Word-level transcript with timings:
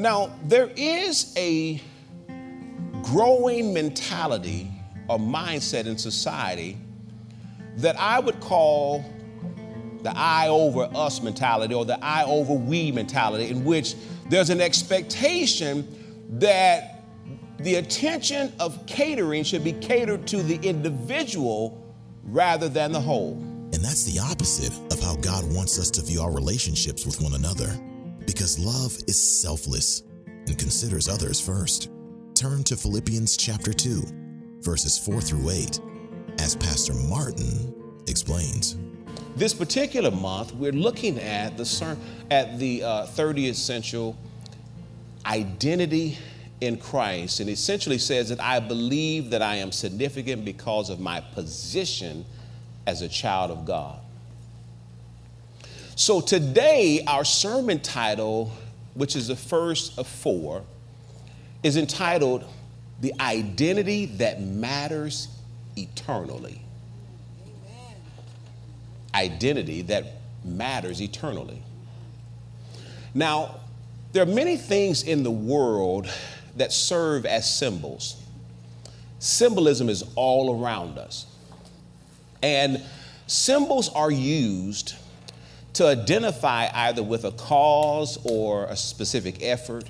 Now, 0.00 0.30
there 0.44 0.70
is 0.76 1.30
a 1.36 1.78
growing 3.02 3.74
mentality 3.74 4.70
or 5.08 5.18
mindset 5.18 5.84
in 5.84 5.98
society 5.98 6.78
that 7.76 8.00
I 8.00 8.18
would 8.18 8.40
call 8.40 9.04
the 10.02 10.10
I 10.16 10.48
over 10.48 10.88
us 10.94 11.20
mentality 11.22 11.74
or 11.74 11.84
the 11.84 12.02
I 12.02 12.24
over 12.24 12.54
we 12.54 12.90
mentality, 12.90 13.50
in 13.50 13.62
which 13.62 13.94
there's 14.30 14.48
an 14.48 14.62
expectation 14.62 15.86
that 16.38 17.04
the 17.58 17.74
attention 17.74 18.54
of 18.58 18.86
catering 18.86 19.44
should 19.44 19.62
be 19.62 19.74
catered 19.74 20.26
to 20.28 20.42
the 20.42 20.56
individual 20.66 21.94
rather 22.24 22.70
than 22.70 22.92
the 22.92 23.00
whole. 23.00 23.32
And 23.34 23.84
that's 23.84 24.04
the 24.04 24.18
opposite 24.18 24.72
of 24.94 24.98
how 25.02 25.16
God 25.16 25.52
wants 25.52 25.78
us 25.78 25.90
to 25.90 26.00
view 26.00 26.22
our 26.22 26.32
relationships 26.32 27.04
with 27.04 27.20
one 27.20 27.34
another. 27.34 27.78
Because 28.30 28.60
love 28.60 28.96
is 29.08 29.20
selfless 29.20 30.04
and 30.46 30.56
considers 30.56 31.08
others 31.08 31.40
first. 31.40 31.90
Turn 32.36 32.62
to 32.62 32.76
Philippians 32.76 33.36
chapter 33.36 33.72
2, 33.72 34.60
verses 34.60 34.96
4 34.96 35.20
through 35.20 35.50
8, 35.50 35.80
as 36.38 36.54
Pastor 36.54 36.94
Martin 36.94 37.74
explains. 38.06 38.76
This 39.34 39.52
particular 39.52 40.12
month, 40.12 40.54
we're 40.54 40.70
looking 40.70 41.18
at 41.18 41.56
the, 41.56 41.96
at 42.30 42.56
the 42.60 42.84
uh, 42.84 43.06
30 43.06 43.48
essential 43.48 44.16
identity 45.26 46.16
in 46.60 46.76
Christ, 46.76 47.40
and 47.40 47.50
essentially 47.50 47.98
says 47.98 48.28
that 48.28 48.38
I 48.38 48.60
believe 48.60 49.30
that 49.30 49.42
I 49.42 49.56
am 49.56 49.72
significant 49.72 50.44
because 50.44 50.88
of 50.88 51.00
my 51.00 51.20
position 51.20 52.24
as 52.86 53.02
a 53.02 53.08
child 53.08 53.50
of 53.50 53.64
God. 53.64 53.98
So 56.00 56.22
today, 56.22 57.04
our 57.06 57.26
sermon 57.26 57.78
title, 57.78 58.50
which 58.94 59.14
is 59.14 59.28
the 59.28 59.36
first 59.36 59.98
of 59.98 60.06
four, 60.06 60.64
is 61.62 61.76
entitled 61.76 62.46
The 63.02 63.12
Identity 63.20 64.06
That 64.06 64.40
Matters 64.40 65.28
Eternally. 65.76 66.62
Identity 69.14 69.82
that 69.82 70.22
matters 70.42 71.02
eternally. 71.02 71.62
Now, 73.12 73.56
there 74.14 74.22
are 74.22 74.32
many 74.34 74.56
things 74.56 75.02
in 75.02 75.22
the 75.22 75.30
world 75.30 76.08
that 76.56 76.72
serve 76.72 77.26
as 77.26 77.54
symbols. 77.54 78.16
Symbolism 79.18 79.90
is 79.90 80.02
all 80.16 80.62
around 80.62 80.96
us. 80.96 81.26
And 82.42 82.80
symbols 83.26 83.90
are 83.90 84.10
used 84.10 84.94
to 85.74 85.86
identify 85.86 86.68
either 86.72 87.02
with 87.02 87.24
a 87.24 87.32
cause 87.32 88.18
or 88.24 88.64
a 88.66 88.76
specific 88.76 89.42
effort. 89.42 89.84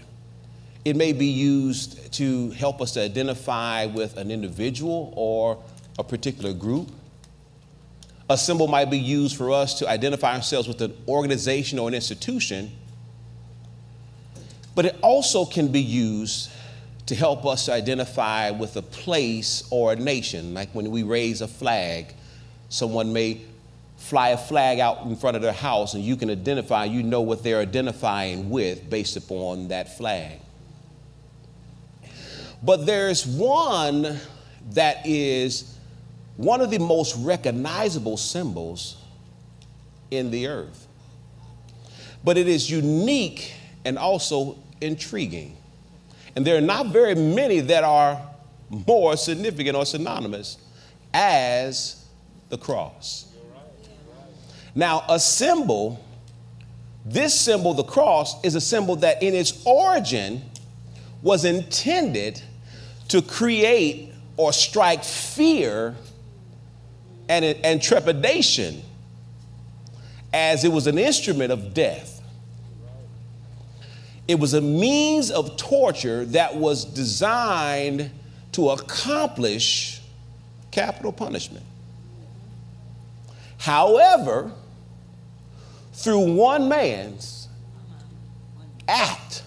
It 0.85 0.97
may 0.97 1.13
be 1.13 1.27
used 1.27 2.13
to 2.15 2.51
help 2.51 2.81
us 2.81 2.93
to 2.93 3.03
identify 3.03 3.87
with 3.87 4.17
an 4.17 4.31
individual 4.31 5.13
or 5.17 5.63
a 5.99 6.05
particular 6.05 6.53
group. 6.53 6.91
A 8.29 8.39
symbol 8.39 8.69
might 8.69 8.91
be 8.91 8.99
used 8.99 9.37
for 9.37 9.51
us 9.53 9.79
to 9.81 9.89
identify 9.89 10.37
ourselves 10.37 10.69
with 10.69 10.81
an 10.81 10.97
organization 11.09 11.79
or 11.79 11.89
an 11.89 11.95
institution 11.95 12.71
but 14.75 14.85
it 14.85 14.97
also 15.03 15.45
can 15.45 15.69
be 15.69 15.81
used 15.81 16.51
to 17.07 17.15
help 17.15 17.45
us 17.45 17.67
to 17.67 17.73
identify 17.73 18.51
with 18.51 18.77
a 18.77 18.83
place 18.83 19.65
or 19.71 19.93
a 19.93 19.97
nation. 19.97 20.55
Like 20.55 20.71
when 20.73 20.91
we 20.91 21.03
raise 21.03 21.41
a 21.41 21.49
flag, 21.49 22.15
someone 22.69 23.13
may 23.13 23.41
fly 24.01 24.31
a 24.31 24.37
flag 24.37 24.81
out 24.81 25.05
in 25.05 25.15
front 25.15 25.37
of 25.37 25.43
their 25.43 25.53
house 25.53 25.95
and 25.95 26.03
you 26.03 26.17
can 26.17 26.31
identify, 26.31 26.85
you 26.85 27.03
know 27.03 27.21
what 27.21 27.45
they're 27.45 27.61
identifying 27.61 28.49
with 28.49 28.89
based 28.89 29.17
upon 29.17 29.69
that 29.69 29.97
flag. 29.97 30.41
But 32.63 32.87
there's 32.87 33.27
one 33.27 34.19
that 34.73 35.07
is 35.07 35.77
one 36.37 36.61
of 36.61 36.71
the 36.71 36.79
most 36.79 37.15
recognizable 37.17 38.17
symbols 38.17 38.97
in 40.11 40.31
the 40.31 40.49
earth. 40.49 40.87
But 42.25 42.39
it 42.39 42.49
is 42.49 42.71
unique 42.71 43.53
and 43.85 43.99
also 43.99 44.59
intriguing. 44.81 45.57
And 46.35 46.47
there 46.47 46.57
are 46.57 46.63
not 46.63 46.87
very 46.87 47.15
many 47.15 47.61
that 47.61 47.85
are 47.85 48.21
more 48.71 49.17
significant 49.17 49.77
or 49.77 49.85
synonymous 49.85 50.57
as 51.13 52.05
the 52.49 52.59
cross. 52.59 53.30
Now, 54.75 55.05
a 55.09 55.19
symbol, 55.19 56.05
this 57.05 57.39
symbol, 57.39 57.75
the 57.75 57.85
cross, 57.85 58.43
is 58.45 58.55
a 58.55 58.61
symbol 58.61 58.97
that 58.97 59.23
in 59.23 59.35
its 59.35 59.63
origin 59.65 60.43
was 61.23 61.45
intended 61.45 62.41
to 63.09 63.21
create 63.21 64.13
or 64.37 64.53
strike 64.53 65.05
fear 65.05 65.95
and, 67.29 67.45
and 67.45 67.83
trepidation 67.83 68.83
as 70.33 70.65
it 70.65 70.73
was 70.73 70.87
an 70.87 70.99
instrument 70.99 71.53
of 71.53 71.75
death. 71.75 72.23
It 74.29 74.39
was 74.39 74.55
a 74.55 74.61
means 74.61 75.31
of 75.31 75.57
torture 75.57 76.25
that 76.27 76.55
was 76.55 76.85
designed 76.85 78.11
to 78.53 78.71
accomplish 78.71 80.01
capital 80.71 81.13
punishment. 81.13 81.65
However, 83.59 84.53
through 86.03 86.35
one 86.35 86.69
man's 86.69 87.49
act 88.89 89.43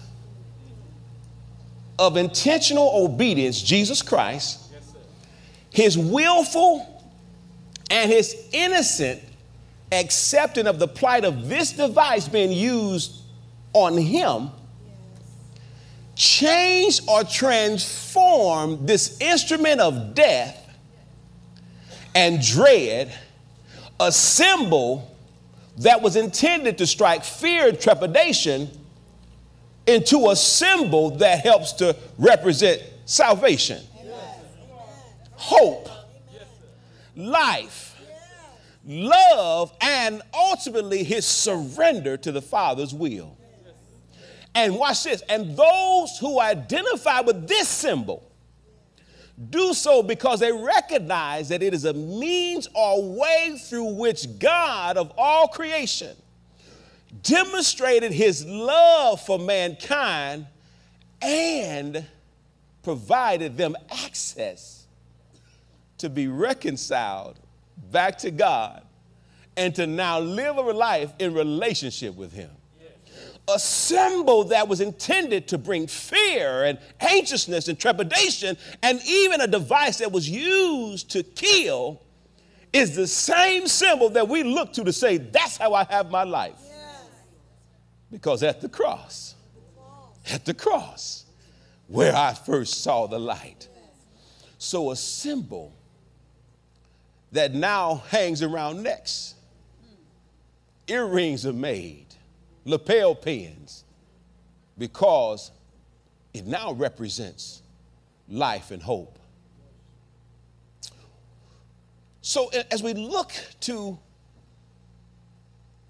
of 1.98 2.16
intentional 2.16 2.90
obedience, 2.94 3.60
Jesus 3.60 4.02
Christ, 4.02 4.72
his 5.70 5.98
willful 5.98 7.02
and 7.90 8.10
his 8.10 8.48
innocent 8.52 9.22
accepting 9.92 10.66
of 10.66 10.78
the 10.78 10.88
plight 10.88 11.24
of 11.24 11.48
this 11.48 11.72
device 11.72 12.28
being 12.28 12.52
used 12.52 13.22
on 13.72 13.96
him 13.96 14.50
change 16.16 17.00
or 17.08 17.24
transform 17.24 18.86
this 18.86 19.20
instrument 19.20 19.80
of 19.80 20.14
death 20.14 20.60
and 22.14 22.40
dread, 22.40 23.12
a 23.98 24.12
symbol 24.12 25.13
that 25.78 26.02
was 26.02 26.16
intended 26.16 26.78
to 26.78 26.86
strike 26.86 27.24
fear 27.24 27.68
and 27.68 27.80
trepidation, 27.80 28.70
into 29.86 30.30
a 30.30 30.36
symbol 30.36 31.10
that 31.10 31.40
helps 31.40 31.72
to 31.72 31.96
represent 32.18 32.82
salvation, 33.04 33.82
hope, 35.32 35.88
life, 37.16 38.00
love, 38.86 39.72
and 39.80 40.22
ultimately 40.32 41.04
his 41.04 41.26
surrender 41.26 42.16
to 42.16 42.32
the 42.32 42.40
Father's 42.40 42.94
will. 42.94 43.36
And 44.54 44.76
watch 44.76 45.04
this. 45.04 45.20
And 45.28 45.56
those 45.56 46.16
who 46.18 46.40
identify 46.40 47.20
with 47.20 47.48
this 47.48 47.68
symbol 47.68 48.30
do 49.50 49.74
so 49.74 50.02
because 50.02 50.40
they 50.40 50.52
recognize 50.52 51.48
that 51.48 51.62
it 51.62 51.74
is 51.74 51.84
a 51.84 51.92
means 51.92 52.68
or 52.74 53.16
way 53.16 53.58
through 53.60 53.94
which 53.94 54.38
God 54.38 54.96
of 54.96 55.12
all 55.18 55.48
creation 55.48 56.16
demonstrated 57.22 58.12
his 58.12 58.44
love 58.46 59.20
for 59.20 59.38
mankind 59.38 60.46
and 61.20 62.04
provided 62.82 63.56
them 63.56 63.76
access 63.90 64.86
to 65.98 66.08
be 66.08 66.28
reconciled 66.28 67.38
back 67.90 68.18
to 68.18 68.30
God 68.30 68.82
and 69.56 69.74
to 69.74 69.86
now 69.86 70.20
live 70.20 70.56
a 70.58 70.60
life 70.60 71.12
in 71.18 71.34
relationship 71.34 72.14
with 72.14 72.32
him 72.32 72.50
a 73.46 73.58
symbol 73.58 74.44
that 74.44 74.68
was 74.68 74.80
intended 74.80 75.48
to 75.48 75.58
bring 75.58 75.86
fear 75.86 76.64
and 76.64 76.78
anxiousness 77.00 77.68
and 77.68 77.78
trepidation, 77.78 78.56
and 78.82 79.00
even 79.06 79.40
a 79.40 79.46
device 79.46 79.98
that 79.98 80.10
was 80.10 80.28
used 80.28 81.10
to 81.10 81.22
kill, 81.22 82.00
is 82.72 82.96
the 82.96 83.06
same 83.06 83.68
symbol 83.68 84.08
that 84.10 84.28
we 84.28 84.42
look 84.42 84.72
to 84.72 84.84
to 84.84 84.92
say, 84.92 85.18
That's 85.18 85.58
how 85.58 85.74
I 85.74 85.84
have 85.84 86.10
my 86.10 86.24
life. 86.24 86.58
Because 88.10 88.42
at 88.42 88.60
the 88.60 88.68
cross, 88.68 89.34
at 90.30 90.44
the 90.44 90.54
cross, 90.54 91.24
where 91.86 92.14
I 92.14 92.32
first 92.32 92.82
saw 92.82 93.06
the 93.06 93.18
light. 93.18 93.68
So, 94.58 94.90
a 94.90 94.96
symbol 94.96 95.74
that 97.32 97.52
now 97.52 98.02
hangs 98.08 98.42
around 98.42 98.82
necks. 98.82 99.34
Earrings 100.86 101.44
are 101.44 101.52
made 101.52 102.04
lapel 102.64 103.14
pins 103.14 103.84
because 104.78 105.50
it 106.32 106.46
now 106.46 106.72
represents 106.72 107.62
life 108.28 108.70
and 108.70 108.82
hope. 108.82 109.18
So, 112.22 112.50
as 112.70 112.82
we 112.82 112.94
look 112.94 113.32
to 113.60 113.98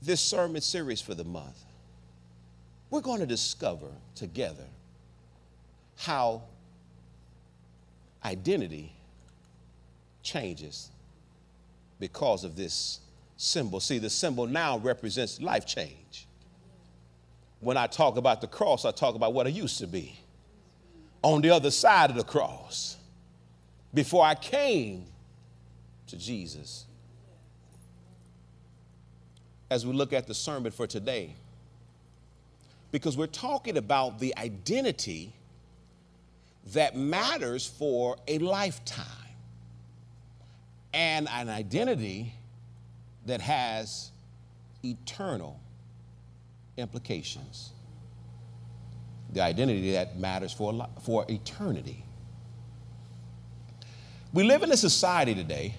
this 0.02 0.20
sermon 0.20 0.60
series 0.60 1.00
for 1.00 1.14
the 1.14 1.24
month, 1.24 1.64
we're 2.90 3.00
going 3.00 3.20
to 3.20 3.26
discover 3.26 3.86
together 4.14 4.64
how 5.96 6.42
identity 8.24 8.92
changes 10.22 10.90
because 12.00 12.44
of 12.44 12.56
this 12.56 13.00
symbol. 13.36 13.80
See, 13.80 13.98
the 13.98 14.10
symbol 14.10 14.46
now 14.46 14.78
represents 14.78 15.40
life 15.40 15.66
change. 15.66 16.26
When 17.64 17.78
I 17.78 17.86
talk 17.86 18.18
about 18.18 18.42
the 18.42 18.46
cross, 18.46 18.84
I 18.84 18.90
talk 18.90 19.14
about 19.14 19.32
what 19.32 19.46
I 19.46 19.50
used 19.50 19.78
to 19.78 19.86
be 19.86 20.18
on 21.22 21.40
the 21.40 21.48
other 21.48 21.70
side 21.70 22.10
of 22.10 22.16
the 22.16 22.22
cross 22.22 22.98
before 23.94 24.22
I 24.22 24.34
came 24.34 25.06
to 26.08 26.18
Jesus. 26.18 26.84
As 29.70 29.86
we 29.86 29.94
look 29.94 30.12
at 30.12 30.26
the 30.26 30.34
sermon 30.34 30.72
for 30.72 30.86
today, 30.86 31.34
because 32.92 33.16
we're 33.16 33.26
talking 33.26 33.78
about 33.78 34.18
the 34.18 34.36
identity 34.36 35.32
that 36.74 36.94
matters 36.94 37.66
for 37.66 38.18
a 38.28 38.38
lifetime 38.38 39.06
and 40.92 41.26
an 41.30 41.48
identity 41.48 42.34
that 43.24 43.40
has 43.40 44.10
eternal 44.84 45.58
implications. 46.76 47.70
The 49.32 49.40
identity 49.40 49.92
that 49.92 50.18
matters 50.18 50.52
for, 50.52 50.88
for 51.02 51.24
eternity. 51.28 52.04
We 54.32 54.42
live 54.44 54.62
in 54.62 54.72
a 54.72 54.76
society 54.76 55.34
today 55.34 55.74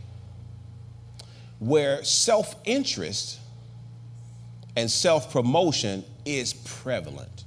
where 1.59 2.03
self 2.03 2.55
interest 2.65 3.39
and 4.75 4.89
self 4.89 5.31
promotion 5.31 6.03
is 6.25 6.53
prevalent. 6.53 7.45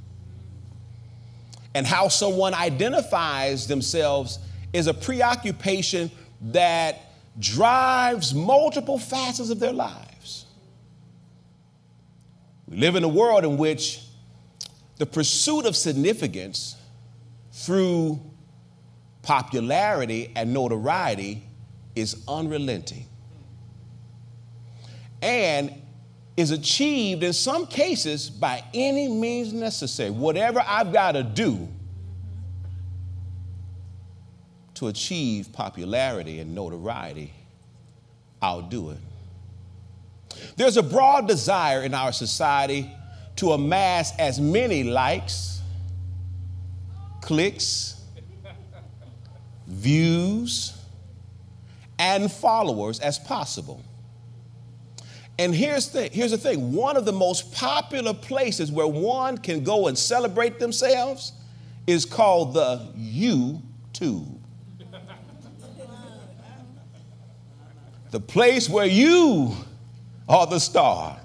And 1.75 1.87
how 1.87 2.09
someone 2.09 2.55
identifies 2.55 3.67
themselves 3.67 4.39
is 4.73 4.87
a 4.87 4.95
preoccupation 4.95 6.11
that 6.41 7.01
drives 7.39 8.35
multiple 8.35 8.99
facets 8.99 9.51
of 9.51 9.61
their 9.61 9.73
lives. 9.73 10.08
We 12.71 12.77
live 12.77 12.97
in 12.97 13.05
a 13.05 13.09
world 13.09 13.45
in 13.45 13.57
which 13.57 14.03
the 14.97 15.07
pursuit 15.07 15.65
of 15.65 15.75
significance 15.77 16.77
through 17.53 18.21
popularity 19.23 20.33
and 20.37 20.53
notoriety 20.53 21.43
is 21.95 22.23
unrelenting 22.29 23.07
and 25.23 25.73
is 26.37 26.51
achieved 26.51 27.23
in 27.23 27.33
some 27.33 27.67
cases 27.67 28.31
by 28.31 28.63
any 28.73 29.09
means 29.09 29.53
necessary. 29.53 30.11
Whatever 30.11 30.63
I've 30.65 30.93
got 30.93 31.13
to 31.13 31.23
do 31.23 31.69
to 34.75 34.87
achieve 34.87 35.53
popularity 35.53 36.39
and 36.39 36.55
notoriety, 36.55 37.33
I'll 38.41 38.63
do 38.63 38.91
it. 38.91 38.99
There's 40.57 40.77
a 40.77 40.83
broad 40.83 41.29
desire 41.29 41.83
in 41.83 41.95
our 41.95 42.13
society 42.13 42.91
to 43.37 43.53
amass 43.53 44.13
as 44.19 44.41
many 44.41 44.85
likes, 44.85 45.61
clicks, 47.21 48.01
views, 49.67 50.77
and 51.99 52.31
followers 52.31 53.01
as 53.01 53.19
possible. 53.19 53.83
And 55.39 55.55
here's 55.55 55.91
the, 55.91 56.09
here's 56.09 56.33
the 56.33 56.39
thing 56.39 56.73
one 56.73 56.97
of 56.97 57.05
the 57.05 57.13
most 57.13 57.53
popular 57.53 58.13
places 58.13 58.73
where 58.73 58.89
one 58.89 59.39
can 59.39 59.63
go 59.63 59.87
and 59.87 59.97
celebrate 59.97 60.59
themselves 60.59 61.33
is 61.87 62.05
called 62.05 62.55
the 62.55 62.93
YouTube. 62.97 64.39
the 68.11 68.21
place 68.21 68.69
where 68.69 68.87
you 68.87 69.55
are 70.29 70.47
the 70.47 70.59
star, 70.59 71.19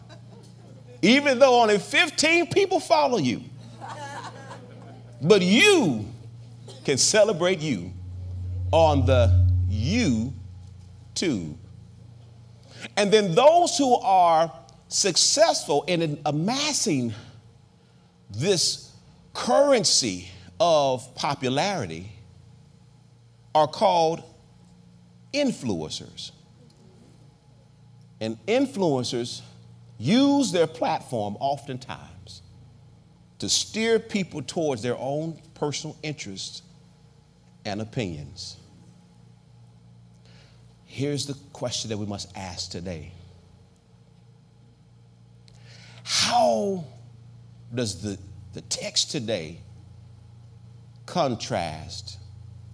even 1.01 1.39
though 1.39 1.61
only 1.61 1.79
15 1.79 2.47
people 2.47 2.79
follow 2.79 3.17
you. 3.17 3.43
But 5.21 5.41
you 5.41 6.05
can 6.83 6.97
celebrate 6.97 7.59
you 7.59 7.91
on 8.71 9.05
the 9.05 9.47
YouTube. 9.69 11.55
And 12.97 13.11
then 13.11 13.33
those 13.33 13.77
who 13.77 13.95
are 13.99 14.51
successful 14.89 15.83
in 15.87 16.19
amassing 16.25 17.13
this 18.29 18.91
currency 19.33 20.29
of 20.59 21.15
popularity 21.15 22.11
are 23.55 23.67
called 23.67 24.23
influencers. 25.33 26.31
And 28.23 28.37
influencers 28.45 29.41
use 29.97 30.53
their 30.53 30.65
platform 30.65 31.35
oftentimes 31.41 32.41
to 33.39 33.49
steer 33.49 33.99
people 33.99 34.41
towards 34.41 34.81
their 34.81 34.95
own 34.97 35.41
personal 35.55 35.97
interests 36.01 36.61
and 37.65 37.81
opinions. 37.81 38.55
Here's 40.85 41.25
the 41.25 41.33
question 41.51 41.89
that 41.89 41.97
we 41.97 42.05
must 42.05 42.31
ask 42.33 42.71
today 42.71 43.11
How 46.05 46.85
does 47.75 48.01
the, 48.01 48.17
the 48.53 48.61
text 48.61 49.11
today 49.11 49.59
contrast 51.05 52.19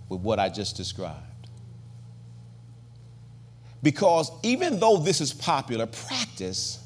with 0.09 0.21
what 0.21 0.37
I 0.37 0.49
just 0.49 0.77
described? 0.77 1.28
Because 3.81 4.31
even 4.43 4.79
though 4.79 4.97
this 4.97 5.21
is 5.21 5.31
popular 5.33 5.85
practice, 5.85 6.79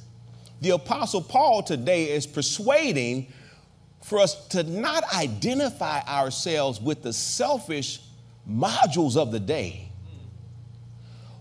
the 0.62 0.72
Apostle 0.72 1.22
Paul 1.22 1.64
today 1.64 2.12
is 2.12 2.28
persuading 2.28 3.28
for 4.04 4.20
us 4.20 4.48
to 4.50 4.64
not 4.64 5.04
identify 5.16 6.02
ourselves 6.02 6.80
with 6.80 7.02
the 7.04 7.14
selfish 7.14 8.02
modules 8.50 9.18
of 9.18 9.32
the 9.32 9.40
day, 9.40 9.88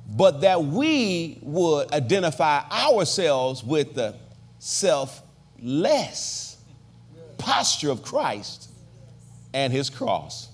but 0.09 0.41
that 0.43 0.65
we 0.65 1.39
would 1.43 1.93
identify 1.93 2.63
ourselves 2.71 3.63
with 3.65 3.95
the 3.95 4.15
selfless 4.59 6.57
posture 7.39 7.91
of 7.91 8.03
Christ 8.03 8.71
and 9.53 9.73
his 9.73 9.91
cross. 9.91 10.49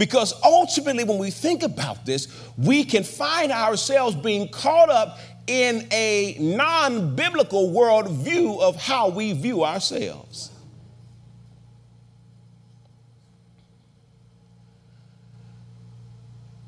Because 0.00 0.32
ultimately, 0.42 1.04
when 1.04 1.18
we 1.18 1.30
think 1.30 1.62
about 1.62 2.06
this, 2.06 2.26
we 2.56 2.84
can 2.84 3.04
find 3.04 3.52
ourselves 3.52 4.16
being 4.16 4.48
caught 4.48 4.88
up 4.88 5.18
in 5.46 5.86
a 5.92 6.38
non 6.40 7.14
biblical 7.14 7.68
worldview 7.68 8.62
of 8.62 8.76
how 8.76 9.10
we 9.10 9.34
view 9.34 9.62
ourselves. 9.62 10.50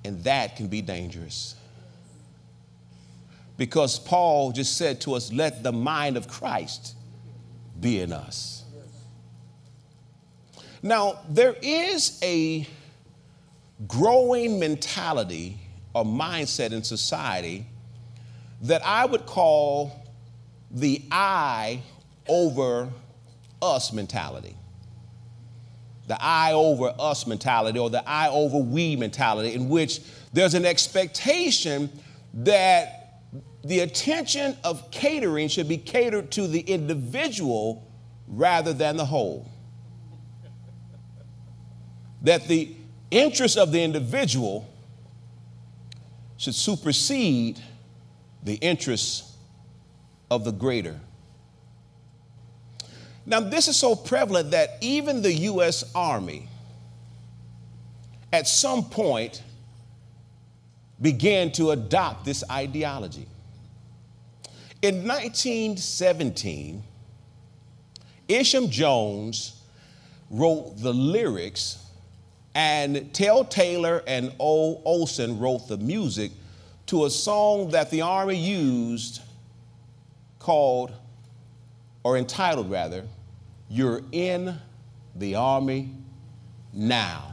And 0.05 0.23
that 0.25 0.57
can 0.57 0.67
be 0.67 0.83
dangerous. 0.83 1.55
Because 3.57 3.99
Paul 3.99 4.53
just 4.53 4.77
said 4.77 5.01
to 5.01 5.15
us, 5.15 5.33
let 5.33 5.63
the 5.63 5.73
mind 5.73 6.19
of 6.19 6.29
Christ 6.29 6.97
be 7.81 7.99
in 8.01 8.13
us. 8.13 8.65
Now, 10.83 11.21
there 11.31 11.57
is 11.63 12.21
a 12.23 12.69
growing 13.87 14.59
mentality 14.59 15.59
or 15.95 16.05
mindset 16.05 16.73
in 16.73 16.83
society 16.83 17.67
that 18.63 18.85
I 18.85 19.05
would 19.05 19.27
call 19.27 19.93
the 20.71 21.03
I 21.11 21.83
over 22.29 22.89
us 23.61 23.93
mentality. 23.93 24.57
The 26.07 26.17
I 26.21 26.53
over 26.53 26.95
us 26.99 27.27
mentality 27.27 27.79
or 27.79 27.91
the 27.91 28.07
I 28.09 28.29
over 28.29 28.59
we 28.59 28.97
mentality, 28.97 29.55
in 29.55 29.69
which 29.69 30.01
there's 30.33 30.55
an 30.55 30.65
expectation 30.65 31.91
that 32.35 33.21
the 33.65 33.81
attention 33.81 34.57
of 34.65 34.91
catering 34.91 35.49
should 35.49 35.69
be 35.69 35.77
catered 35.77 36.31
to 36.33 36.47
the 36.47 36.61
individual 36.61 37.89
rather 38.27 38.73
than 38.73 38.97
the 38.97 39.05
whole. 39.05 39.49
That 42.23 42.47
the 42.49 42.75
interests 43.13 43.57
of 43.57 43.71
the 43.71 43.83
individual 43.83 44.69
should 46.39 46.55
supersede 46.55 47.61
the 48.43 48.55
interests 48.55 49.37
of 50.31 50.45
the 50.45 50.51
greater. 50.51 50.99
Now, 53.25 53.39
this 53.39 53.69
is 53.69 53.77
so 53.77 53.95
prevalent 53.95 54.51
that 54.51 54.79
even 54.81 55.23
the 55.23 55.33
U.S. 55.33 55.85
Army 55.95 56.49
at 58.33 58.49
some 58.49 58.85
point 58.85 59.43
began 61.01 61.53
to 61.53 61.73
adopt 61.73 62.25
this 62.25 62.43
ideology. 62.51 63.27
In 64.81 65.07
1917, 65.07 66.83
Isham 68.29 68.71
Jones 68.71 69.61
wrote 70.31 70.79
the 70.79 70.93
lyrics, 70.93 71.82
and 72.55 73.13
Tell 73.15 73.45
Taylor 73.45 74.03
and 74.07 74.33
O. 74.39 74.83
Olsen 74.85 75.39
wrote 75.39 75.69
the 75.69 75.79
music 75.79 76.33
to 76.87 77.07
a 77.07 77.11
song 77.11 77.71
that 77.71 77.91
the 77.91 78.03
Army 78.03 78.37
used 78.37 79.23
called, 80.39 80.93
or 82.03 82.19
entitled 82.19 82.71
rather, 82.71 83.05
You're 83.69 84.03
in 84.13 84.57
the 85.15 85.37
Army 85.37 85.95
Now. 86.73 87.33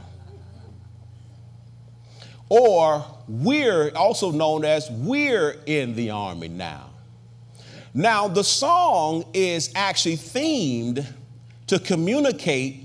Or 2.48 3.04
we're 3.28 3.90
also 3.94 4.32
known 4.32 4.64
as 4.64 4.90
We're 4.90 5.56
in 5.66 5.94
the 5.94 6.10
Army 6.10 6.48
Now. 6.48 6.90
Now, 7.92 8.28
the 8.28 8.44
song 8.44 9.24
is 9.34 9.70
actually 9.74 10.16
themed 10.16 11.04
to 11.66 11.78
communicate 11.78 12.84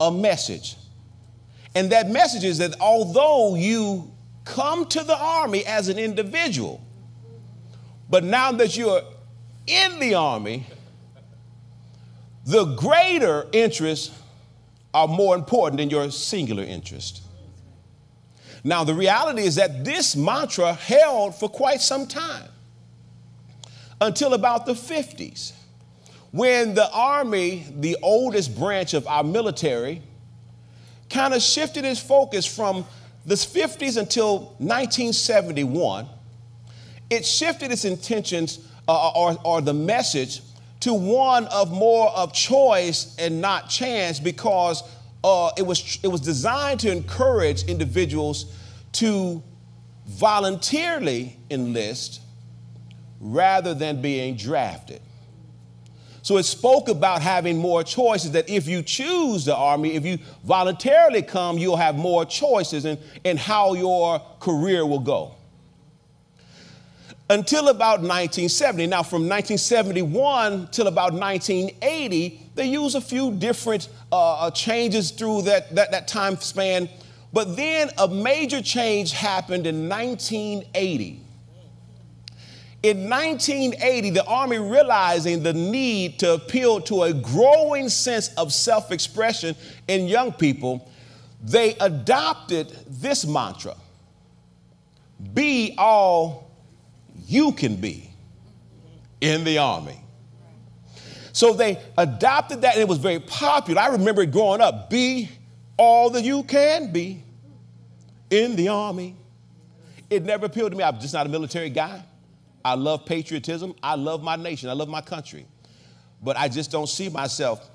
a 0.00 0.10
message. 0.10 0.76
And 1.78 1.92
that 1.92 2.10
message 2.10 2.42
is 2.42 2.58
that 2.58 2.74
although 2.80 3.54
you 3.54 4.10
come 4.44 4.84
to 4.86 5.04
the 5.04 5.16
army 5.16 5.64
as 5.64 5.88
an 5.88 5.96
individual, 5.96 6.84
but 8.10 8.24
now 8.24 8.50
that 8.50 8.76
you're 8.76 9.02
in 9.68 10.00
the 10.00 10.14
army, 10.14 10.66
the 12.44 12.64
greater 12.64 13.46
interests 13.52 14.10
are 14.92 15.06
more 15.06 15.36
important 15.36 15.78
than 15.78 15.88
your 15.88 16.10
singular 16.10 16.64
interest. 16.64 17.22
Now, 18.64 18.82
the 18.82 18.94
reality 18.94 19.42
is 19.42 19.54
that 19.54 19.84
this 19.84 20.16
mantra 20.16 20.72
held 20.72 21.36
for 21.36 21.48
quite 21.48 21.80
some 21.80 22.08
time 22.08 22.48
until 24.00 24.34
about 24.34 24.66
the 24.66 24.72
50s, 24.72 25.52
when 26.32 26.74
the 26.74 26.90
Army, 26.90 27.66
the 27.70 27.96
oldest 28.02 28.58
branch 28.58 28.94
of 28.94 29.06
our 29.06 29.22
military, 29.22 30.02
kind 31.10 31.34
of 31.34 31.42
shifted 31.42 31.84
its 31.84 32.00
focus 32.00 32.46
from 32.46 32.84
the 33.26 33.34
50s 33.34 33.96
until 33.96 34.38
1971. 34.58 36.08
It 37.10 37.24
shifted 37.24 37.72
its 37.72 37.84
intentions 37.84 38.68
uh, 38.86 39.10
or, 39.10 39.38
or 39.44 39.60
the 39.60 39.74
message 39.74 40.42
to 40.80 40.94
one 40.94 41.46
of 41.46 41.72
more 41.72 42.10
of 42.10 42.32
choice 42.32 43.16
and 43.18 43.40
not 43.40 43.68
chance 43.68 44.20
because 44.20 44.82
uh, 45.24 45.50
it, 45.56 45.62
was, 45.62 45.98
it 46.02 46.08
was 46.08 46.20
designed 46.20 46.80
to 46.80 46.92
encourage 46.92 47.64
individuals 47.64 48.54
to 48.92 49.42
voluntarily 50.06 51.36
enlist 51.50 52.20
rather 53.20 53.74
than 53.74 54.00
being 54.00 54.36
drafted. 54.36 55.00
So 56.28 56.36
it 56.36 56.42
spoke 56.42 56.90
about 56.90 57.22
having 57.22 57.56
more 57.56 57.82
choices, 57.82 58.32
that 58.32 58.50
if 58.50 58.68
you 58.68 58.82
choose 58.82 59.46
the 59.46 59.56
Army, 59.56 59.94
if 59.94 60.04
you 60.04 60.18
voluntarily 60.44 61.22
come, 61.22 61.56
you'll 61.56 61.78
have 61.78 61.96
more 61.96 62.26
choices 62.26 62.84
in, 62.84 62.98
in 63.24 63.38
how 63.38 63.72
your 63.72 64.20
career 64.38 64.84
will 64.84 64.98
go. 64.98 65.34
Until 67.30 67.70
about 67.70 68.00
1970. 68.00 68.88
Now, 68.88 69.02
from 69.02 69.22
1971 69.22 70.68
till 70.70 70.88
about 70.88 71.14
1980, 71.14 72.42
they 72.54 72.66
use 72.66 72.94
a 72.94 73.00
few 73.00 73.32
different 73.32 73.88
uh, 74.12 74.34
uh, 74.34 74.50
changes 74.50 75.10
through 75.12 75.40
that, 75.42 75.74
that, 75.74 75.92
that 75.92 76.08
time 76.08 76.36
span. 76.36 76.90
But 77.32 77.56
then 77.56 77.88
a 77.96 78.06
major 78.06 78.60
change 78.60 79.12
happened 79.12 79.66
in 79.66 79.88
1980 79.88 81.22
in 82.82 83.10
1980, 83.10 84.10
the 84.10 84.24
Army, 84.24 84.58
realizing 84.58 85.42
the 85.42 85.52
need 85.52 86.20
to 86.20 86.34
appeal 86.34 86.80
to 86.82 87.02
a 87.02 87.12
growing 87.12 87.88
sense 87.88 88.32
of 88.34 88.52
self 88.52 88.92
expression 88.92 89.56
in 89.88 90.06
young 90.06 90.32
people, 90.32 90.88
they 91.42 91.74
adopted 91.80 92.68
this 92.86 93.26
mantra 93.26 93.74
be 95.34 95.74
all 95.76 96.50
you 97.26 97.52
can 97.52 97.76
be 97.76 98.10
in 99.20 99.44
the 99.44 99.58
Army. 99.58 100.00
So 101.32 101.52
they 101.52 101.78
adopted 101.96 102.62
that 102.62 102.74
and 102.74 102.82
it 102.82 102.88
was 102.88 102.98
very 102.98 103.20
popular. 103.20 103.80
I 103.80 103.88
remember 103.88 104.24
growing 104.26 104.60
up 104.60 104.90
be 104.90 105.28
all 105.76 106.10
that 106.10 106.22
you 106.22 106.42
can 106.44 106.92
be 106.92 107.22
in 108.30 108.56
the 108.56 108.68
Army. 108.68 109.16
It 110.10 110.24
never 110.24 110.46
appealed 110.46 110.72
to 110.72 110.78
me. 110.78 110.84
I'm 110.84 111.00
just 111.00 111.14
not 111.14 111.26
a 111.26 111.28
military 111.28 111.70
guy. 111.70 112.02
I 112.64 112.74
love 112.74 113.06
patriotism. 113.06 113.74
I 113.82 113.94
love 113.94 114.22
my 114.22 114.36
nation. 114.36 114.68
I 114.68 114.72
love 114.72 114.88
my 114.88 115.00
country. 115.00 115.46
But 116.22 116.36
I 116.36 116.48
just 116.48 116.70
don't 116.70 116.88
see 116.88 117.08
myself 117.08 117.68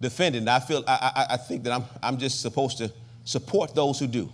defending. 0.00 0.48
I 0.48 0.60
feel, 0.60 0.84
I, 0.86 1.12
I, 1.14 1.34
I 1.34 1.36
think 1.36 1.64
that 1.64 1.72
I'm, 1.72 1.84
I'm 2.02 2.18
just 2.18 2.40
supposed 2.40 2.78
to 2.78 2.92
support 3.24 3.74
those 3.74 3.98
who 3.98 4.06
do. 4.06 4.30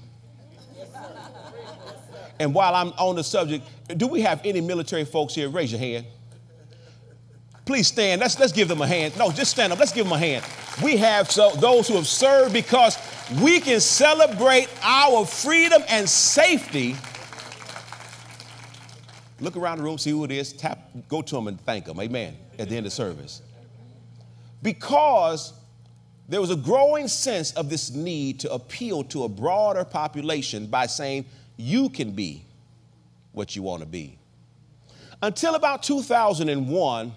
And 2.38 2.54
while 2.54 2.74
I'm 2.74 2.88
on 2.98 3.16
the 3.16 3.22
subject, 3.22 3.64
do 3.96 4.06
we 4.06 4.22
have 4.22 4.40
any 4.44 4.60
military 4.60 5.04
folks 5.04 5.34
here? 5.34 5.48
Raise 5.48 5.70
your 5.70 5.78
hand. 5.78 6.06
Please 7.64 7.86
stand. 7.86 8.20
Let's, 8.20 8.38
let's 8.40 8.52
give 8.52 8.66
them 8.66 8.82
a 8.82 8.86
hand. 8.86 9.16
No, 9.16 9.30
just 9.30 9.52
stand 9.52 9.72
up. 9.72 9.78
Let's 9.78 9.92
give 9.92 10.04
them 10.06 10.12
a 10.14 10.18
hand. 10.18 10.44
We 10.82 10.96
have 10.96 11.30
so, 11.30 11.50
those 11.52 11.86
who 11.86 11.94
have 11.94 12.08
served 12.08 12.52
because 12.52 12.98
we 13.40 13.60
can 13.60 13.78
celebrate 13.78 14.68
our 14.82 15.24
freedom 15.24 15.82
and 15.88 16.08
safety 16.08 16.96
Look 19.42 19.56
around 19.56 19.78
the 19.78 19.84
room, 19.84 19.98
see 19.98 20.10
who 20.10 20.22
it 20.24 20.30
is, 20.30 20.52
tap, 20.52 20.78
go 21.08 21.20
to 21.20 21.34
them 21.34 21.48
and 21.48 21.60
thank 21.60 21.86
them. 21.86 21.98
Amen. 21.98 22.36
At 22.60 22.68
the 22.68 22.76
end 22.76 22.86
of 22.86 22.92
service. 22.92 23.42
Because 24.62 25.52
there 26.28 26.40
was 26.40 26.50
a 26.50 26.56
growing 26.56 27.08
sense 27.08 27.50
of 27.54 27.68
this 27.68 27.90
need 27.90 28.38
to 28.40 28.52
appeal 28.52 29.02
to 29.04 29.24
a 29.24 29.28
broader 29.28 29.84
population 29.84 30.66
by 30.66 30.86
saying, 30.86 31.24
you 31.56 31.88
can 31.88 32.12
be 32.12 32.44
what 33.32 33.56
you 33.56 33.62
want 33.62 33.80
to 33.80 33.86
be. 33.86 34.16
Until 35.20 35.56
about 35.56 35.82
2001, 35.82 37.12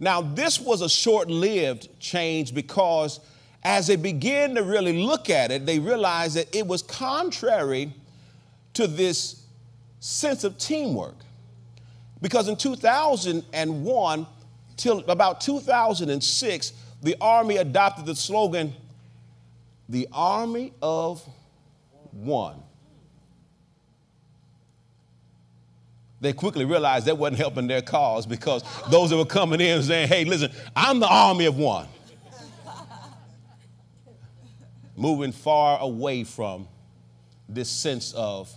now 0.00 0.20
this 0.20 0.60
was 0.60 0.82
a 0.82 0.88
short 0.88 1.30
lived 1.30 1.88
change 1.98 2.54
because 2.54 3.20
as 3.62 3.86
they 3.86 3.96
began 3.96 4.54
to 4.54 4.62
really 4.62 5.02
look 5.02 5.30
at 5.30 5.50
it, 5.50 5.64
they 5.64 5.78
realized 5.78 6.36
that 6.36 6.54
it 6.54 6.66
was 6.66 6.82
contrary 6.82 7.92
to 8.74 8.86
this 8.86 9.42
sense 10.00 10.44
of 10.44 10.58
teamwork. 10.58 11.16
Because 12.20 12.48
in 12.48 12.56
2001 12.56 14.26
till 14.76 14.98
about 15.10 15.40
2006, 15.40 16.72
the 17.02 17.16
Army 17.20 17.56
adopted 17.58 18.06
the 18.06 18.16
slogan, 18.16 18.74
the 19.88 20.08
Army 20.12 20.72
of 20.82 21.26
One. 22.12 22.62
They 26.20 26.32
quickly 26.32 26.64
realized 26.64 27.06
that 27.06 27.16
wasn't 27.16 27.38
helping 27.38 27.68
their 27.68 27.82
cause 27.82 28.26
because 28.26 28.64
those 28.90 29.10
that 29.10 29.16
were 29.16 29.24
coming 29.24 29.60
in 29.60 29.82
saying, 29.84 30.08
hey, 30.08 30.24
listen, 30.24 30.50
I'm 30.74 30.98
the 30.98 31.06
army 31.06 31.46
of 31.46 31.56
one. 31.56 31.86
Moving 34.96 35.30
far 35.30 35.78
away 35.78 36.24
from 36.24 36.66
this 37.48 37.70
sense 37.70 38.12
of 38.14 38.52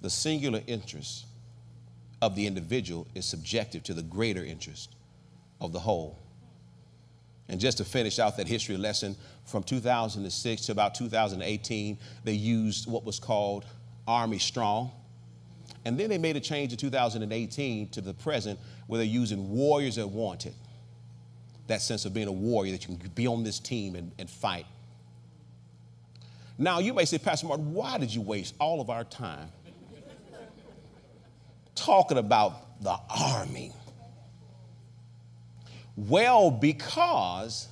the 0.00 0.10
singular 0.10 0.60
interest 0.66 1.26
of 2.22 2.36
the 2.36 2.46
individual 2.46 3.06
is 3.14 3.26
subjective 3.26 3.82
to 3.82 3.92
the 3.92 4.02
greater 4.02 4.44
interest 4.44 4.94
of 5.60 5.72
the 5.72 5.80
whole. 5.80 6.18
And 7.48 7.60
just 7.60 7.78
to 7.78 7.84
finish 7.84 8.20
out 8.20 8.36
that 8.36 8.46
history 8.46 8.76
lesson, 8.76 9.16
from 9.44 9.64
2006 9.64 10.66
to 10.66 10.72
about 10.72 10.94
2018, 10.94 11.98
they 12.24 12.32
used 12.32 12.88
what 12.88 13.04
was 13.04 13.18
called 13.18 13.66
Army 14.06 14.38
Strong. 14.38 14.92
And 15.84 15.98
then 15.98 16.08
they 16.08 16.16
made 16.16 16.36
a 16.36 16.40
change 16.40 16.70
in 16.70 16.78
2018 16.78 17.88
to 17.88 18.00
the 18.00 18.14
present 18.14 18.58
where 18.86 18.98
they're 18.98 19.06
using 19.06 19.50
Warriors 19.50 19.98
Are 19.98 20.06
Wanted. 20.06 20.54
That 21.66 21.82
sense 21.82 22.04
of 22.04 22.14
being 22.14 22.28
a 22.28 22.32
warrior, 22.32 22.70
that 22.72 22.86
you 22.86 22.96
can 22.96 23.10
be 23.10 23.26
on 23.26 23.42
this 23.42 23.58
team 23.58 23.96
and, 23.96 24.12
and 24.18 24.30
fight. 24.30 24.66
Now, 26.56 26.78
you 26.78 26.94
may 26.94 27.04
say, 27.04 27.18
Pastor 27.18 27.48
Martin, 27.48 27.72
why 27.72 27.98
did 27.98 28.14
you 28.14 28.20
waste 28.20 28.54
all 28.60 28.80
of 28.80 28.90
our 28.90 29.04
time 29.04 29.48
talking 31.74 32.18
about 32.18 32.82
the 32.82 32.96
army? 33.08 33.72
Well, 35.96 36.50
because 36.50 37.68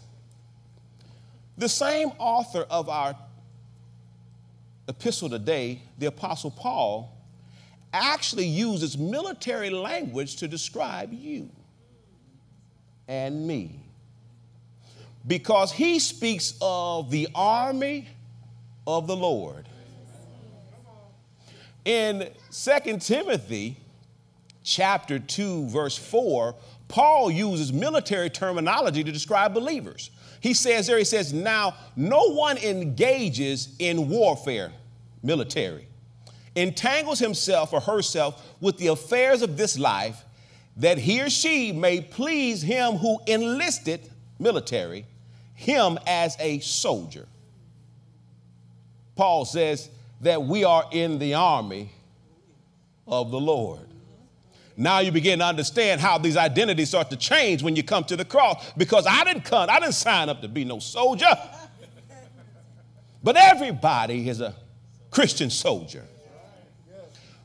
the 1.56 1.68
same 1.68 2.08
author 2.18 2.66
of 2.70 2.88
our 2.88 3.16
epistle 4.88 5.28
today, 5.28 5.82
the 5.98 6.06
Apostle 6.06 6.50
Paul, 6.50 7.16
actually 7.92 8.46
uses 8.46 8.96
military 8.96 9.70
language 9.70 10.36
to 10.36 10.48
describe 10.48 11.12
you 11.12 11.50
and 13.08 13.46
me. 13.46 13.80
Because 15.26 15.72
he 15.72 15.98
speaks 15.98 16.54
of 16.60 17.10
the 17.10 17.28
army 17.34 18.08
of 18.86 19.06
the 19.06 19.16
Lord. 19.16 19.68
In 21.84 22.28
2 22.52 22.98
Timothy, 22.98 23.76
chapter 24.62 25.18
2, 25.18 25.68
verse 25.68 25.96
4, 25.96 26.54
Paul 26.88 27.30
uses 27.30 27.72
military 27.72 28.30
terminology 28.30 29.04
to 29.04 29.12
describe 29.12 29.54
believers. 29.54 30.10
He 30.40 30.54
says 30.54 30.86
there, 30.86 30.98
he 30.98 31.04
says, 31.04 31.32
now 31.32 31.74
no 31.96 32.32
one 32.32 32.58
engages 32.58 33.74
in 33.78 34.08
warfare, 34.08 34.72
military, 35.22 35.86
entangles 36.56 37.18
himself 37.18 37.72
or 37.72 37.80
herself 37.80 38.54
with 38.60 38.78
the 38.78 38.88
affairs 38.88 39.42
of 39.42 39.56
this 39.56 39.78
life, 39.78 40.24
that 40.76 40.98
he 40.98 41.20
or 41.20 41.30
she 41.30 41.72
may 41.72 42.00
please 42.00 42.62
him 42.62 42.92
who 42.94 43.18
enlisted, 43.26 44.00
military, 44.38 45.04
him 45.54 45.98
as 46.06 46.36
a 46.40 46.58
soldier. 46.60 47.26
Paul 49.14 49.44
says 49.44 49.90
that 50.22 50.42
we 50.42 50.64
are 50.64 50.86
in 50.90 51.18
the 51.18 51.34
army 51.34 51.90
of 53.06 53.30
the 53.30 53.40
Lord. 53.40 53.89
Now 54.76 55.00
you 55.00 55.12
begin 55.12 55.40
to 55.40 55.44
understand 55.44 56.00
how 56.00 56.18
these 56.18 56.36
identities 56.36 56.88
start 56.88 57.10
to 57.10 57.16
change 57.16 57.62
when 57.62 57.76
you 57.76 57.82
come 57.82 58.04
to 58.04 58.16
the 58.16 58.24
cross 58.24 58.72
because 58.76 59.06
I 59.06 59.24
didn't 59.24 59.44
come, 59.44 59.68
I 59.68 59.80
didn't 59.80 59.94
sign 59.94 60.28
up 60.28 60.40
to 60.42 60.48
be 60.48 60.64
no 60.64 60.78
soldier. 60.78 61.36
But 63.22 63.36
everybody 63.36 64.28
is 64.28 64.40
a 64.40 64.54
Christian 65.10 65.50
soldier. 65.50 66.04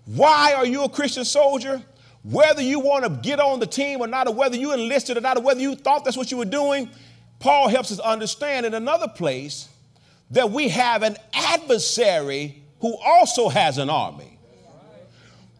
Why 0.05 0.53
are 0.53 0.65
you 0.65 0.83
a 0.83 0.89
Christian 0.89 1.25
soldier? 1.25 1.81
Whether 2.23 2.61
you 2.61 2.79
want 2.79 3.03
to 3.03 3.09
get 3.09 3.39
on 3.39 3.59
the 3.59 3.67
team 3.67 4.01
or 4.01 4.07
not, 4.07 4.27
or 4.27 4.33
whether 4.33 4.55
you 4.55 4.73
enlisted 4.73 5.17
or 5.17 5.21
not, 5.21 5.37
or 5.37 5.41
whether 5.41 5.59
you 5.59 5.75
thought 5.75 6.05
that's 6.05 6.17
what 6.17 6.31
you 6.31 6.37
were 6.37 6.45
doing, 6.45 6.89
Paul 7.39 7.67
helps 7.67 7.91
us 7.91 7.99
understand 7.99 8.65
in 8.65 8.73
another 8.73 9.07
place 9.07 9.67
that 10.31 10.49
we 10.49 10.69
have 10.69 11.03
an 11.03 11.17
adversary 11.33 12.63
who 12.79 12.97
also 12.97 13.49
has 13.49 13.77
an 13.77 13.89
army. 13.89 14.39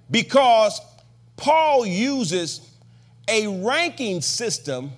Because 0.10 0.80
Paul 1.38 1.86
uses 1.86 2.70
a 3.28 3.48
ranking 3.64 4.22
system 4.22 4.92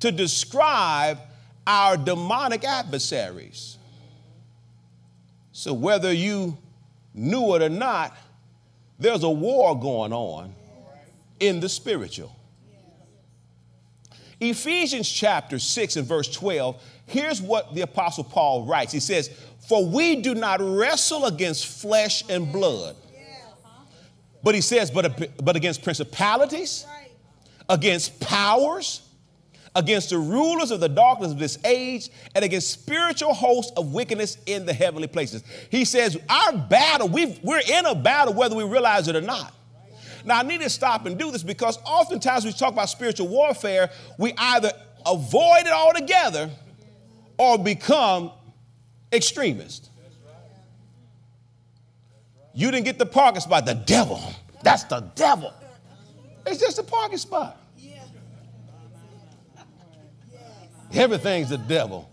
to 0.00 0.12
describe 0.12 1.18
our 1.66 1.96
demonic 1.96 2.64
adversaries. 2.64 3.78
So, 5.52 5.72
whether 5.72 6.12
you 6.12 6.56
knew 7.14 7.54
it 7.54 7.62
or 7.62 7.68
not, 7.68 8.16
there's 8.98 9.24
a 9.24 9.30
war 9.30 9.78
going 9.78 10.12
on 10.12 10.54
in 11.40 11.60
the 11.60 11.68
spiritual. 11.68 12.34
Ephesians 14.38 15.08
chapter 15.08 15.58
6 15.58 15.96
and 15.96 16.06
verse 16.06 16.30
12, 16.30 16.82
here's 17.06 17.40
what 17.40 17.74
the 17.74 17.80
Apostle 17.80 18.24
Paul 18.24 18.64
writes. 18.64 18.92
He 18.92 19.00
says, 19.00 19.30
For 19.66 19.84
we 19.84 20.16
do 20.16 20.34
not 20.34 20.60
wrestle 20.60 21.24
against 21.24 21.66
flesh 21.66 22.22
and 22.28 22.52
blood. 22.52 22.96
But 24.42 24.54
he 24.54 24.60
says, 24.60 24.90
but, 24.90 25.44
but 25.44 25.56
against 25.56 25.82
principalities, 25.82 26.86
against 27.68 28.20
powers, 28.20 29.02
against 29.74 30.10
the 30.10 30.18
rulers 30.18 30.70
of 30.70 30.80
the 30.80 30.88
darkness 30.88 31.32
of 31.32 31.38
this 31.38 31.58
age, 31.64 32.10
and 32.34 32.44
against 32.44 32.70
spiritual 32.70 33.34
hosts 33.34 33.72
of 33.76 33.92
wickedness 33.92 34.38
in 34.46 34.66
the 34.66 34.72
heavenly 34.72 35.08
places. 35.08 35.42
He 35.70 35.84
says, 35.84 36.16
Our 36.28 36.56
battle, 36.56 37.08
we 37.08 37.38
we're 37.42 37.60
in 37.60 37.86
a 37.86 37.94
battle 37.94 38.34
whether 38.34 38.54
we 38.54 38.64
realize 38.64 39.08
it 39.08 39.16
or 39.16 39.20
not. 39.20 39.52
Now, 40.24 40.40
I 40.40 40.42
need 40.42 40.60
to 40.62 40.70
stop 40.70 41.06
and 41.06 41.16
do 41.16 41.30
this 41.30 41.44
because 41.44 41.78
oftentimes 41.84 42.44
we 42.44 42.52
talk 42.52 42.72
about 42.72 42.88
spiritual 42.88 43.28
warfare, 43.28 43.90
we 44.18 44.32
either 44.36 44.72
avoid 45.06 45.60
it 45.66 45.72
altogether 45.72 46.50
or 47.38 47.58
become 47.58 48.32
extremists. 49.12 49.85
You 52.56 52.70
didn't 52.70 52.86
get 52.86 52.98
the 52.98 53.04
parking 53.04 53.42
spot, 53.42 53.66
the 53.66 53.74
devil. 53.74 54.18
That's 54.62 54.84
the 54.84 55.00
devil. 55.14 55.52
It's 56.46 56.58
just 56.58 56.78
a 56.78 56.82
parking 56.82 57.18
spot. 57.18 57.60
Everything's 60.92 61.50
the 61.50 61.58
devil. 61.58 62.10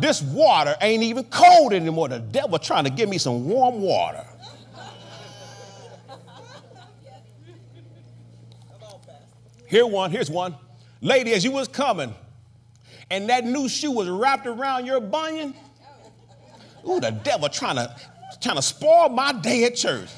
This 0.00 0.22
water 0.22 0.76
ain't 0.80 1.02
even 1.02 1.24
cold 1.24 1.72
anymore. 1.72 2.08
The 2.08 2.20
devil 2.20 2.60
trying 2.60 2.84
to 2.84 2.90
give 2.90 3.08
me 3.08 3.18
some 3.18 3.48
warm 3.48 3.80
water. 3.80 4.24
Here 9.66 9.86
one, 9.86 10.12
here's 10.12 10.30
one. 10.30 10.54
Lady, 11.00 11.32
as 11.32 11.42
you 11.42 11.50
was 11.50 11.66
coming, 11.66 12.14
and 13.10 13.28
that 13.28 13.44
new 13.44 13.68
shoe 13.68 13.90
was 13.90 14.08
wrapped 14.08 14.46
around 14.46 14.86
your 14.86 15.00
bunion. 15.00 15.54
Ooh, 16.88 17.00
the 17.00 17.10
devil 17.10 17.48
trying 17.48 17.76
to 17.76 17.96
trying 18.40 18.56
to 18.56 18.62
spoil 18.62 19.08
my 19.08 19.32
day 19.32 19.64
at 19.64 19.76
church. 19.76 20.10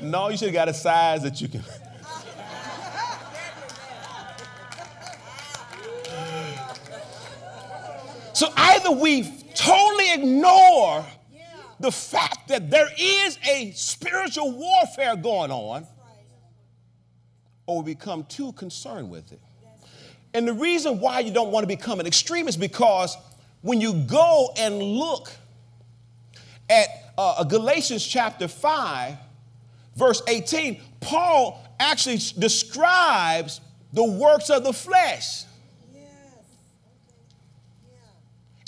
No, 0.00 0.28
you 0.28 0.36
should 0.36 0.48
have 0.48 0.54
got 0.54 0.68
a 0.68 0.74
size 0.74 1.22
that 1.22 1.40
you 1.40 1.48
can. 1.48 1.62
so 8.32 8.48
either 8.56 8.92
we 8.92 9.22
totally 9.54 10.14
ignore 10.14 11.04
the 11.80 11.90
fact 11.90 12.48
that 12.48 12.70
there 12.70 12.88
is 12.98 13.38
a 13.48 13.72
spiritual 13.72 14.52
warfare 14.52 15.16
going 15.16 15.50
on 15.50 15.86
or 17.66 17.82
we 17.82 17.94
become 17.94 18.24
too 18.24 18.52
concerned 18.52 19.10
with 19.10 19.32
it. 19.32 19.40
And 20.34 20.46
the 20.46 20.52
reason 20.52 21.00
why 21.00 21.20
you 21.20 21.32
don't 21.32 21.50
want 21.50 21.64
to 21.64 21.68
become 21.68 22.00
an 22.00 22.06
extremist 22.06 22.56
is 22.56 22.60
because 22.60 23.16
when 23.62 23.80
you 23.80 23.92
go 23.92 24.52
and 24.56 24.82
look 24.82 25.30
at 26.68 26.88
uh, 27.16 27.44
Galatians 27.44 28.06
chapter 28.06 28.48
5, 28.48 29.16
verse 29.96 30.22
18, 30.28 30.80
Paul 31.00 31.62
actually 31.80 32.18
describes 32.38 33.60
the 33.92 34.04
works 34.04 34.50
of 34.50 34.64
the 34.64 34.72
flesh. 34.72 35.44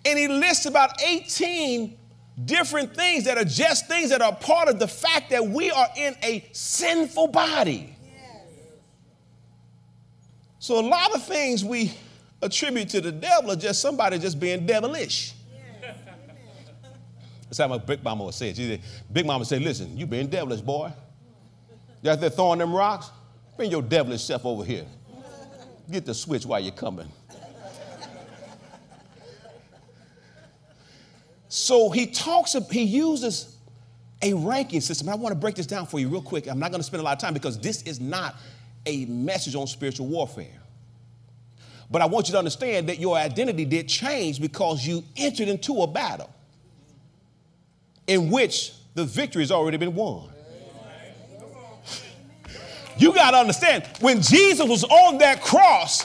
And 0.05 0.19
he 0.19 0.29
lists 0.29 0.67
about 0.67 1.01
18 1.03 1.97
different 2.45 2.95
things 2.95 3.25
that 3.25 3.37
are 3.37 3.45
just 3.45 3.87
things 3.87 4.11
that 4.11 4.23
are 4.23 4.35
part 4.35 4.69
of 4.69 4.79
the 4.79 4.89
fact 4.89 5.31
that 5.31 5.47
we 5.47 5.71
are 5.71 5.89
in 5.97 6.17
a 6.23 6.49
sinful 6.53 7.29
body. 7.29 7.95
So 10.59 10.79
a 10.79 10.87
lot 10.87 11.15
of 11.15 11.25
things 11.25 11.65
we 11.65 11.93
attribute 12.43 12.89
to 12.91 13.01
the 13.01 13.13
devil 13.13 13.51
are 13.51 13.57
just 13.57 13.81
somebody 13.81 14.19
just 14.19 14.39
being 14.41 14.67
devilish. 14.67 15.35
That's 17.51 17.59
how 17.59 17.67
my 17.67 17.79
big 17.79 18.05
mama 18.05 18.23
would 18.23 18.35
say 18.35 18.51
it. 18.51 18.57
She 18.57 18.69
said, 18.69 18.81
big 19.13 19.27
mama 19.27 19.45
said, 19.45 19.61
listen, 19.61 19.97
you 19.97 20.07
been 20.07 20.29
devilish, 20.29 20.61
boy. 20.61 20.93
You 22.01 22.13
out 22.13 22.21
there 22.21 22.31
throwing 22.31 22.61
them 22.61 22.73
rocks? 22.73 23.11
Bring 23.57 23.73
your 23.73 23.83
devilish 23.83 24.23
self 24.23 24.47
over 24.47 24.65
here. 24.65 24.87
Get 25.91 26.07
the 26.07 26.15
switch 26.15 26.47
while 26.47 26.61
you're 26.61 26.71
coming. 26.71 27.09
so 31.49 31.91
he 31.91 32.07
talks, 32.07 32.55
he 32.71 32.83
uses 32.85 33.57
a 34.23 34.33
ranking 34.33 34.81
system. 34.81 35.09
I 35.09 35.17
want 35.17 35.33
to 35.33 35.41
break 35.41 35.57
this 35.57 35.67
down 35.67 35.87
for 35.87 35.99
you 35.99 36.09
real 36.09 36.23
quick. 36.23 36.47
I'm 36.47 36.61
not 36.61 36.71
going 36.71 36.79
to 36.81 36.87
spend 36.87 37.01
a 37.01 37.05
lot 37.05 37.15
of 37.15 37.19
time 37.19 37.35
because 37.35 37.59
this 37.59 37.83
is 37.83 37.99
not 37.99 38.37
a 38.87 39.07
message 39.07 39.57
on 39.57 39.67
spiritual 39.67 40.07
warfare. 40.07 40.47
But 41.91 42.01
I 42.01 42.07
want 42.07 42.29
you 42.29 42.33
to 42.33 42.39
understand 42.39 42.89
that 42.89 43.01
your 43.01 43.17
identity 43.17 43.65
did 43.65 43.89
change 43.89 44.41
because 44.41 44.87
you 44.87 45.03
entered 45.17 45.49
into 45.49 45.83
a 45.83 45.89
battle 45.89 46.33
in 48.11 48.29
which 48.29 48.73
the 48.95 49.05
victory 49.05 49.41
has 49.43 49.53
already 49.53 49.77
been 49.77 49.95
won. 49.95 50.29
You 52.99 53.15
got 53.15 53.31
to 53.31 53.37
understand, 53.37 53.87
when 54.01 54.21
Jesus 54.21 54.69
was 54.69 54.83
on 54.83 55.19
that 55.19 55.41
cross, 55.41 56.05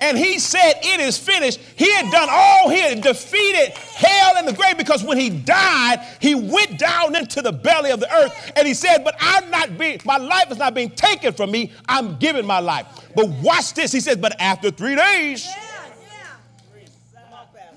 and 0.00 0.16
he 0.16 0.38
said, 0.38 0.74
It 0.82 1.00
is 1.00 1.16
finished. 1.16 1.58
He 1.74 1.90
had 1.90 2.12
done 2.12 2.28
all, 2.30 2.68
he 2.68 2.78
had 2.78 3.00
defeated 3.00 3.70
hell 3.70 4.36
and 4.36 4.46
the 4.46 4.52
grave 4.52 4.76
because 4.76 5.02
when 5.02 5.18
he 5.18 5.30
died, 5.30 6.06
he 6.20 6.34
went 6.34 6.78
down 6.78 7.16
into 7.16 7.40
the 7.40 7.50
belly 7.50 7.90
of 7.90 7.98
the 7.98 8.14
earth 8.14 8.52
and 8.54 8.68
he 8.68 8.74
said, 8.74 9.02
But 9.02 9.16
I'm 9.18 9.50
not 9.50 9.76
being, 9.78 10.00
my 10.04 10.18
life 10.18 10.52
is 10.52 10.58
not 10.58 10.74
being 10.74 10.90
taken 10.90 11.32
from 11.32 11.50
me. 11.50 11.72
I'm 11.88 12.18
giving 12.18 12.46
my 12.46 12.60
life. 12.60 12.86
But 13.16 13.26
watch 13.42 13.72
this. 13.72 13.90
He 13.90 14.00
says, 14.00 14.18
But 14.18 14.38
after 14.38 14.70
three 14.70 14.94
days, 14.94 15.48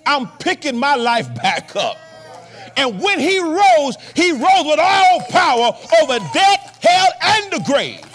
I'm 0.06 0.28
picking 0.40 0.78
my 0.78 0.96
life 0.96 1.34
back 1.34 1.76
up. 1.76 1.98
And 2.78 3.02
when 3.02 3.20
he 3.20 3.40
rose, 3.40 3.96
he 4.16 4.32
rose 4.32 4.66
with 4.66 4.80
all 4.80 5.22
power 5.30 5.72
over 6.02 6.20
death, 6.34 6.80
hell, 6.82 7.10
and 7.22 7.54
the 7.54 7.64
grave. 7.66 8.06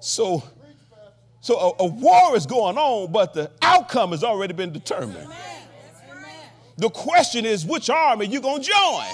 So, 0.00 0.42
so 1.40 1.58
a, 1.58 1.82
a, 1.82 1.86
war 1.86 2.36
is 2.36 2.46
going 2.46 2.78
on, 2.78 3.10
but 3.10 3.34
the 3.34 3.50
outcome 3.60 4.10
has 4.12 4.22
already 4.22 4.52
been 4.52 4.72
determined. 4.72 5.28
The 6.76 6.90
question 6.90 7.44
is, 7.44 7.64
which 7.64 7.90
army 7.90 8.26
you 8.26 8.40
gonna 8.40 8.62
join? 8.62 9.06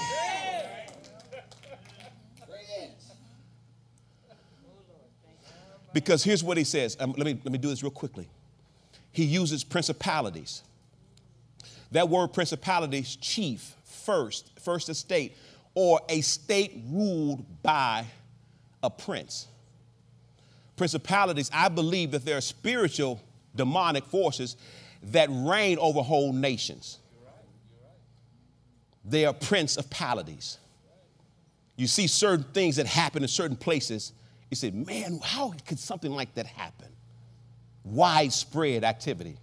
Because 5.93 6.23
here's 6.23 6.43
what 6.43 6.57
he 6.57 6.63
says. 6.63 6.97
Um, 6.99 7.13
let, 7.17 7.25
me, 7.25 7.39
let 7.43 7.51
me 7.51 7.57
do 7.57 7.69
this 7.69 7.83
real 7.83 7.91
quickly. 7.91 8.27
He 9.11 9.23
uses 9.23 9.63
principalities. 9.63 10.63
That 11.93 12.09
word 12.09 12.33
principalities, 12.33 13.15
chief, 13.15 13.75
first, 13.83 14.49
first 14.59 14.89
estate, 14.89 15.37
or 15.75 16.01
a 16.09 16.21
state 16.21 16.83
ruled 16.89 17.45
by 17.63 18.05
a 18.81 18.89
prince. 18.89 19.47
principalities, 20.75 21.49
I 21.53 21.69
believe 21.69 22.11
that 22.11 22.25
there 22.25 22.37
are 22.37 22.41
spiritual 22.41 23.21
demonic 23.55 24.05
forces 24.05 24.57
that 25.03 25.29
reign 25.31 25.77
over 25.79 26.01
whole 26.01 26.33
nations. 26.33 26.99
They 29.05 29.25
are 29.25 29.33
principalities. 29.33 30.57
You 31.75 31.87
see 31.87 32.07
certain 32.07 32.45
things 32.53 32.77
that 32.77 32.87
happen 32.87 33.21
in 33.21 33.27
certain 33.27 33.57
places. 33.57 34.13
You 34.49 34.55
say, 34.55 34.71
man, 34.71 35.19
how 35.23 35.53
could 35.65 35.79
something 35.79 36.11
like 36.11 36.33
that 36.35 36.47
happen? 36.47 36.87
Widespread 37.83 38.83
activity. 38.83 39.37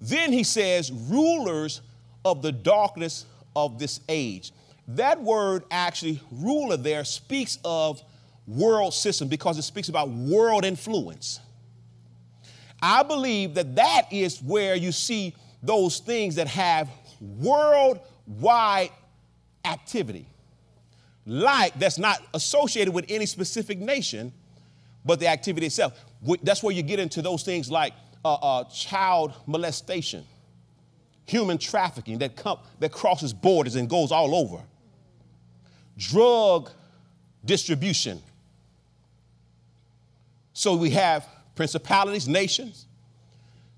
Then 0.00 0.32
he 0.32 0.44
says, 0.44 0.92
rulers 0.92 1.80
of 2.24 2.42
the 2.42 2.52
darkness 2.52 3.24
of 3.54 3.78
this 3.78 4.00
age. 4.08 4.52
That 4.88 5.22
word 5.22 5.64
actually, 5.70 6.20
ruler 6.30 6.76
there, 6.76 7.04
speaks 7.04 7.58
of 7.64 8.02
world 8.46 8.94
system 8.94 9.28
because 9.28 9.58
it 9.58 9.62
speaks 9.62 9.88
about 9.88 10.08
world 10.10 10.64
influence. 10.64 11.40
I 12.80 13.02
believe 13.02 13.54
that 13.54 13.74
that 13.76 14.12
is 14.12 14.40
where 14.42 14.76
you 14.76 14.92
see 14.92 15.34
those 15.62 15.98
things 15.98 16.36
that 16.36 16.46
have 16.48 16.88
worldwide 17.20 18.90
activity. 19.64 20.26
Like 21.24 21.76
that's 21.78 21.98
not 21.98 22.22
associated 22.34 22.94
with 22.94 23.06
any 23.08 23.26
specific 23.26 23.78
nation, 23.78 24.32
but 25.04 25.18
the 25.18 25.26
activity 25.26 25.66
itself. 25.66 25.94
That's 26.42 26.62
where 26.62 26.74
you 26.74 26.82
get 26.82 27.00
into 27.00 27.22
those 27.22 27.42
things 27.42 27.70
like 27.70 27.94
uh, 28.26 28.34
uh, 28.34 28.64
child 28.64 29.34
molestation, 29.46 30.24
human 31.26 31.58
trafficking 31.58 32.18
that, 32.18 32.34
come, 32.34 32.58
that 32.80 32.90
crosses 32.90 33.32
borders 33.32 33.76
and 33.76 33.88
goes 33.88 34.10
all 34.10 34.34
over, 34.34 34.62
drug 35.96 36.70
distribution. 37.44 38.20
So 40.54 40.74
we 40.74 40.90
have 40.90 41.24
principalities, 41.54 42.26
nations, 42.26 42.86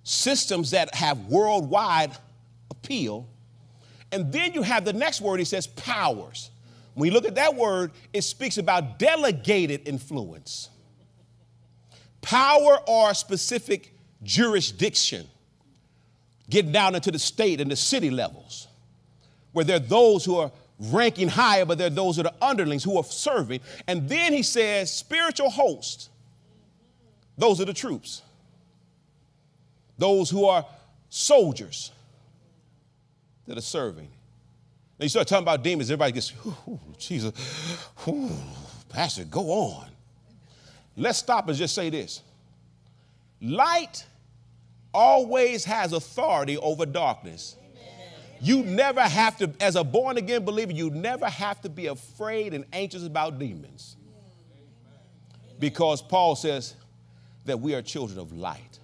systems 0.03 0.71
that 0.71 0.95
have 0.95 1.27
worldwide 1.27 2.13
appeal. 2.71 3.29
And 4.11 4.33
then 4.33 4.55
you 4.55 4.63
have 4.63 4.87
the 4.87 4.95
next 4.95 5.21
word, 5.21 5.41
he 5.41 5.45
says 5.45 5.67
powers. 5.67 6.51
When 6.95 7.07
you 7.07 7.13
look 7.13 7.27
at 7.27 7.35
that 7.35 7.55
word, 7.55 7.93
it 8.15 8.23
speaks 8.23 8.57
about 8.57 8.99
delegated 8.99 9.87
influence, 9.87 10.71
power 12.23 12.81
or 12.87 13.13
specific 13.13 13.93
jurisdiction, 14.23 15.27
getting 16.51 16.73
down 16.73 16.95
into 16.95 17.11
the 17.11 17.19
state 17.19 17.61
and 17.61 17.71
the 17.71 17.77
city 17.77 18.11
levels, 18.11 18.69
where 19.53 19.65
there 19.65 19.77
are 19.77 19.81
those 19.81 20.25
who 20.25 20.37
are 20.37 20.51
ranking 20.79 21.29
higher, 21.29 21.65
but 21.65 21.79
there 21.79 21.89
are 21.89 21.91
those 21.91 22.17
that 22.17 22.27
are 22.27 22.35
underlings 22.41 22.85
who 22.85 22.97
are 22.97 23.05
serving. 23.05 23.61
And 23.87 24.09
then 24.09 24.33
he 24.33 24.43
says, 24.43 24.93
spiritual 24.93 25.51
host. 25.51 26.11
Those 27.37 27.61
are 27.61 27.65
the 27.65 27.75
troops. 27.75 28.23
Those 29.97 30.31
who 30.31 30.45
are 30.45 30.65
soldiers 31.09 31.93
that 33.47 33.59
are 33.59 33.63
serving. 33.63 34.09
Now 34.99 35.05
you 35.05 35.09
start 35.09 35.29
talking 35.29 35.45
about 35.45 35.63
demons, 35.63 35.91
everybody 35.91 36.13
gets, 36.13 36.33
Jesus, 36.99 37.33
ooh, 38.07 38.31
Pastor, 38.89 39.25
go 39.25 39.51
on. 39.51 39.89
Let's 40.97 41.19
stop 41.19 41.49
and 41.49 41.57
just 41.57 41.75
say 41.75 41.91
this. 41.91 42.23
Light 43.41 44.05
always 44.93 45.65
has 45.65 45.93
authority 45.93 46.57
over 46.59 46.87
darkness. 46.87 47.57
You 48.41 48.63
never 48.63 49.01
have 49.01 49.37
to, 49.39 49.53
as 49.61 49.77
a 49.77 49.83
born 49.83 50.17
again 50.17 50.45
believer, 50.45 50.73
you 50.73 50.91
never 50.91 51.27
have 51.27 51.61
to 51.63 51.69
be 51.69 51.87
afraid 51.87 52.55
and 52.55 52.65
anxious 52.73 53.05
about 53.05 53.39
demons. 53.39 53.97
Because 55.59 56.01
Paul 56.01 56.37
says 56.37 56.75
that 57.47 57.59
we 57.59 57.75
are 57.75 57.83
children 57.83 58.19
of 58.19 58.33
light. 58.33 58.79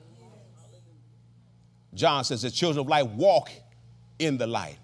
John 1.95 2.25
says 2.25 2.43
that 2.43 2.51
children 2.51 2.85
of 2.85 2.89
light 2.89 3.07
walk 3.07 3.51
in 4.19 4.37
the 4.39 4.47
light. 4.47 4.79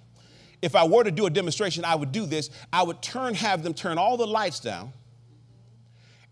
If 0.62 0.76
I 0.76 0.87
were 0.87 1.02
to 1.02 1.11
do 1.11 1.26
a 1.26 1.30
demonstration, 1.30 1.85
I 1.85 1.94
would 1.94 2.12
do 2.12 2.26
this. 2.26 2.50
I 2.72 2.83
would 2.83 3.02
turn, 3.02 3.35
have 3.35 3.62
them 3.62 3.74
turn 3.74 3.98
all 3.98 4.16
the 4.16 4.26
lights 4.26 4.61
down, 4.61 4.92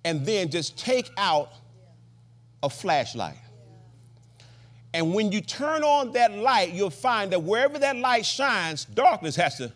and 0.04 0.24
then 0.24 0.50
just 0.50 0.78
take 0.78 1.10
out 1.16 1.50
a 2.62 2.70
flashlight. 2.70 3.36
And 4.94 5.14
when 5.14 5.32
you 5.32 5.40
turn 5.40 5.82
on 5.82 6.12
that 6.12 6.32
light, 6.32 6.72
you'll 6.72 6.90
find 6.90 7.32
that 7.32 7.42
wherever 7.42 7.78
that 7.78 7.96
light 7.96 8.24
shines, 8.24 8.84
darkness 8.84 9.36
has 9.36 9.56
to. 9.58 9.72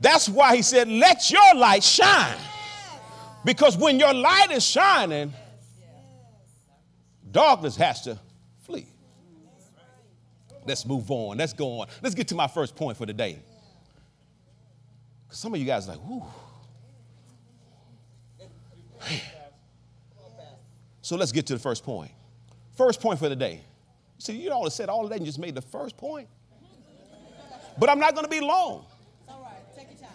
That's 0.00 0.28
why 0.28 0.56
he 0.56 0.62
said, 0.62 0.88
Let 0.88 1.30
your 1.30 1.54
light 1.54 1.82
shine. 1.82 2.36
Because 3.44 3.76
when 3.76 3.98
your 3.98 4.12
light 4.12 4.50
is 4.50 4.64
shining, 4.64 5.32
darkness 7.30 7.76
has 7.76 8.02
to 8.02 8.18
flee. 8.64 8.86
Let's 10.66 10.84
move 10.84 11.10
on. 11.10 11.38
Let's 11.38 11.52
go 11.52 11.80
on. 11.80 11.88
Let's 12.02 12.14
get 12.14 12.28
to 12.28 12.34
my 12.34 12.48
first 12.48 12.76
point 12.76 12.98
for 12.98 13.06
today. 13.06 13.34
day. 13.34 13.40
Some 15.30 15.54
of 15.54 15.60
you 15.60 15.66
guys 15.66 15.88
are 15.88 15.92
like, 15.92 16.00
whoo. 16.00 16.24
So 21.06 21.14
let's 21.14 21.30
get 21.30 21.46
to 21.46 21.52
the 21.52 21.60
first 21.60 21.84
point. 21.84 22.10
First 22.76 23.00
point 23.00 23.20
for 23.20 23.28
the 23.28 23.36
day. 23.36 23.60
See, 24.18 24.42
you 24.42 24.50
all 24.50 24.64
have 24.64 24.72
said 24.72 24.88
all 24.88 25.04
of 25.04 25.10
that 25.10 25.18
and 25.18 25.24
just 25.24 25.38
made 25.38 25.54
the 25.54 25.62
first 25.62 25.96
point. 25.96 26.26
But 27.78 27.88
I'm 27.88 28.00
not 28.00 28.14
going 28.14 28.24
to 28.24 28.28
be 28.28 28.40
long. 28.40 28.84
All 29.28 29.40
right, 29.40 29.52
take 29.76 29.86
your 29.88 30.00
time. 30.00 30.08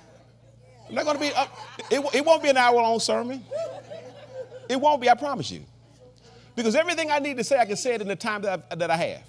I'm 0.89 0.95
not 0.95 1.05
going 1.05 1.15
to 1.15 1.21
be, 1.21 1.31
uh, 1.33 1.45
it, 1.89 2.15
it 2.15 2.25
won't 2.25 2.43
be 2.43 2.49
an 2.49 2.57
hour 2.57 2.75
long 2.75 2.99
sermon. 2.99 3.41
It 4.67 4.75
won't 4.75 5.01
be, 5.01 5.09
I 5.09 5.15
promise 5.15 5.49
you. 5.49 5.63
Because 6.57 6.75
everything 6.75 7.09
I 7.09 7.19
need 7.19 7.37
to 7.37 7.43
say, 7.45 7.57
I 7.57 7.65
can 7.65 7.77
say 7.77 7.95
it 7.95 8.01
in 8.01 8.09
the 8.09 8.15
time 8.17 8.41
that 8.41 8.67
I, 8.69 8.75
that 8.75 8.91
I 8.91 8.97
have. 8.97 9.23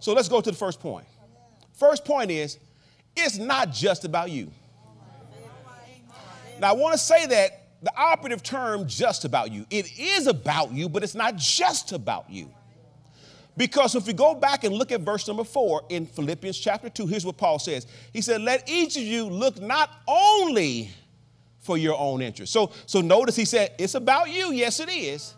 So 0.00 0.14
let's 0.14 0.30
go 0.30 0.40
to 0.40 0.50
the 0.50 0.56
first 0.56 0.80
point. 0.80 1.04
First 1.74 2.06
point 2.06 2.30
is, 2.30 2.56
it's 3.14 3.36
not 3.36 3.72
just 3.72 4.06
about 4.06 4.30
you. 4.30 4.50
Now, 6.58 6.70
I 6.70 6.72
want 6.72 6.94
to 6.94 6.98
say 6.98 7.26
that 7.26 7.59
the 7.82 7.92
operative 7.96 8.42
term 8.42 8.86
just 8.86 9.24
about 9.24 9.52
you. 9.52 9.64
It 9.70 9.98
is 9.98 10.26
about 10.26 10.72
you, 10.72 10.88
but 10.88 11.02
it's 11.02 11.14
not 11.14 11.36
just 11.36 11.92
about 11.92 12.30
you. 12.30 12.50
Because 13.56 13.94
if 13.94 14.06
we 14.06 14.12
go 14.12 14.34
back 14.34 14.64
and 14.64 14.74
look 14.74 14.92
at 14.92 15.00
verse 15.00 15.26
number 15.26 15.44
four 15.44 15.82
in 15.88 16.06
Philippians 16.06 16.58
chapter 16.58 16.88
two, 16.88 17.06
here's 17.06 17.26
what 17.26 17.36
Paul 17.36 17.58
says. 17.58 17.86
He 18.12 18.20
said, 18.20 18.40
Let 18.42 18.68
each 18.68 18.96
of 18.96 19.02
you 19.02 19.26
look 19.26 19.60
not 19.60 19.90
only 20.06 20.90
for 21.58 21.76
your 21.76 21.98
own 21.98 22.22
interest. 22.22 22.52
So, 22.52 22.72
so 22.86 23.00
notice 23.00 23.36
he 23.36 23.44
said, 23.44 23.72
It's 23.78 23.94
about 23.94 24.30
you. 24.30 24.52
Yes, 24.52 24.80
it 24.80 24.88
is. 24.88 25.34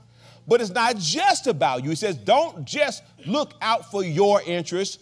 But 0.47 0.61
it's 0.61 0.71
not 0.71 0.97
just 0.99 1.47
about 1.47 1.85
you. 1.85 1.91
He 1.91 1.97
says, 1.97 2.17
Don't 2.17 2.65
just 2.65 3.03
look 3.27 3.55
out 3.61 3.91
for 3.91 4.05
your 4.05 4.43
interest, 4.43 5.01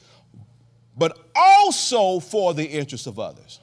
but 0.96 1.18
also 1.34 2.20
for 2.20 2.54
the 2.54 2.64
interests 2.64 3.06
of 3.06 3.18
others. 3.18 3.60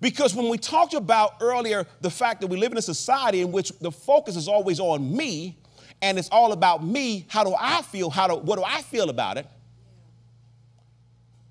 Because 0.00 0.34
when 0.34 0.48
we 0.48 0.58
talked 0.58 0.94
about 0.94 1.34
earlier 1.40 1.86
the 2.00 2.10
fact 2.10 2.40
that 2.40 2.46
we 2.46 2.56
live 2.56 2.72
in 2.72 2.78
a 2.78 2.82
society 2.82 3.40
in 3.40 3.50
which 3.50 3.76
the 3.80 3.90
focus 3.90 4.36
is 4.36 4.46
always 4.46 4.78
on 4.78 5.16
me 5.16 5.58
and 6.00 6.18
it's 6.18 6.28
all 6.28 6.52
about 6.52 6.84
me, 6.84 7.26
how 7.28 7.42
do 7.42 7.54
I 7.58 7.82
feel? 7.82 8.08
How 8.08 8.28
do, 8.28 8.36
what 8.36 8.56
do 8.56 8.64
I 8.64 8.82
feel 8.82 9.10
about 9.10 9.36
it? 9.36 9.46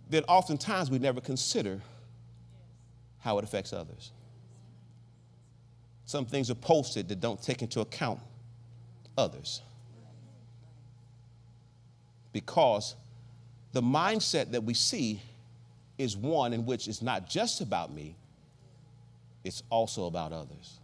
Then 0.09 0.23
oftentimes 0.29 0.89
we 0.89 0.99
never 0.99 1.19
consider 1.19 1.81
how 3.19 3.37
it 3.37 3.43
affects 3.43 3.73
others. 3.73 4.11
Some 6.05 6.25
things 6.25 6.49
are 6.49 6.55
posted 6.55 7.09
that 7.09 7.19
don't 7.19 7.41
take 7.41 7.61
into 7.61 7.81
account 7.81 8.21
others. 9.17 9.61
Because 12.31 12.95
the 13.73 13.81
mindset 13.81 14.51
that 14.51 14.63
we 14.63 14.73
see 14.73 15.21
is 15.97 16.15
one 16.15 16.53
in 16.53 16.65
which 16.65 16.87
it's 16.87 17.01
not 17.01 17.27
just 17.27 17.59
about 17.59 17.91
me, 17.93 18.15
it's 19.47 19.63
also 19.69 20.05
about 20.05 20.33
others. 20.33 20.79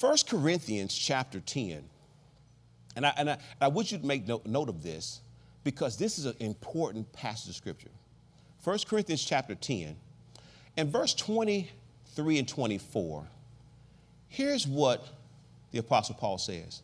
1 0.00 0.16
Corinthians 0.28 0.94
chapter 0.94 1.40
10, 1.40 1.82
and 2.94 3.04
I, 3.04 3.12
and 3.16 3.30
I, 3.30 3.38
I 3.60 3.68
wish 3.68 3.90
you'd 3.90 4.04
make 4.04 4.26
note, 4.28 4.46
note 4.46 4.68
of 4.68 4.82
this 4.82 5.20
because 5.64 5.96
this 5.96 6.18
is 6.18 6.26
an 6.26 6.36
important 6.38 7.12
passage 7.12 7.50
of 7.50 7.56
scripture. 7.56 7.90
1 8.62 8.78
Corinthians 8.88 9.24
chapter 9.24 9.56
10, 9.56 9.96
and 10.76 10.90
verse 10.90 11.14
23 11.14 12.38
and 12.38 12.48
24, 12.48 13.26
here's 14.28 14.66
what 14.66 15.04
the 15.72 15.78
Apostle 15.78 16.14
Paul 16.14 16.38
says. 16.38 16.82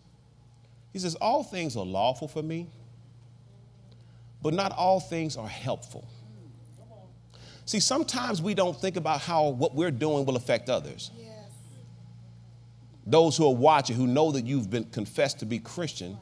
He 0.93 0.99
says, 0.99 1.15
All 1.17 1.45
things 1.45 1.77
are 1.77 1.85
lawful 1.85 2.27
for 2.27 2.43
me, 2.43 2.67
but 4.43 4.53
not 4.53 4.73
all 4.73 4.99
things 4.99 5.37
are 5.37 5.49
helpful. 5.49 6.09
See, 7.67 7.81
sometimes 7.81 8.43
we 8.43 8.55
don't 8.55 8.79
think 8.79 8.97
about 8.97 9.21
how 9.21 9.49
what 9.49 9.75
we're 9.75 9.91
doing 9.91 10.27
will 10.27 10.37
affect 10.37 10.69
others. 10.69 11.11
Those 13.07 13.37
who 13.37 13.47
are 13.47 13.55
watching, 13.55 13.97
who 13.97 14.07
know 14.07 14.33
that 14.33 14.47
you've 14.47 14.71
been 14.71 14.85
confessed 14.85 15.41
to 15.41 15.47
be 15.47 15.59
Christian, 15.59 16.17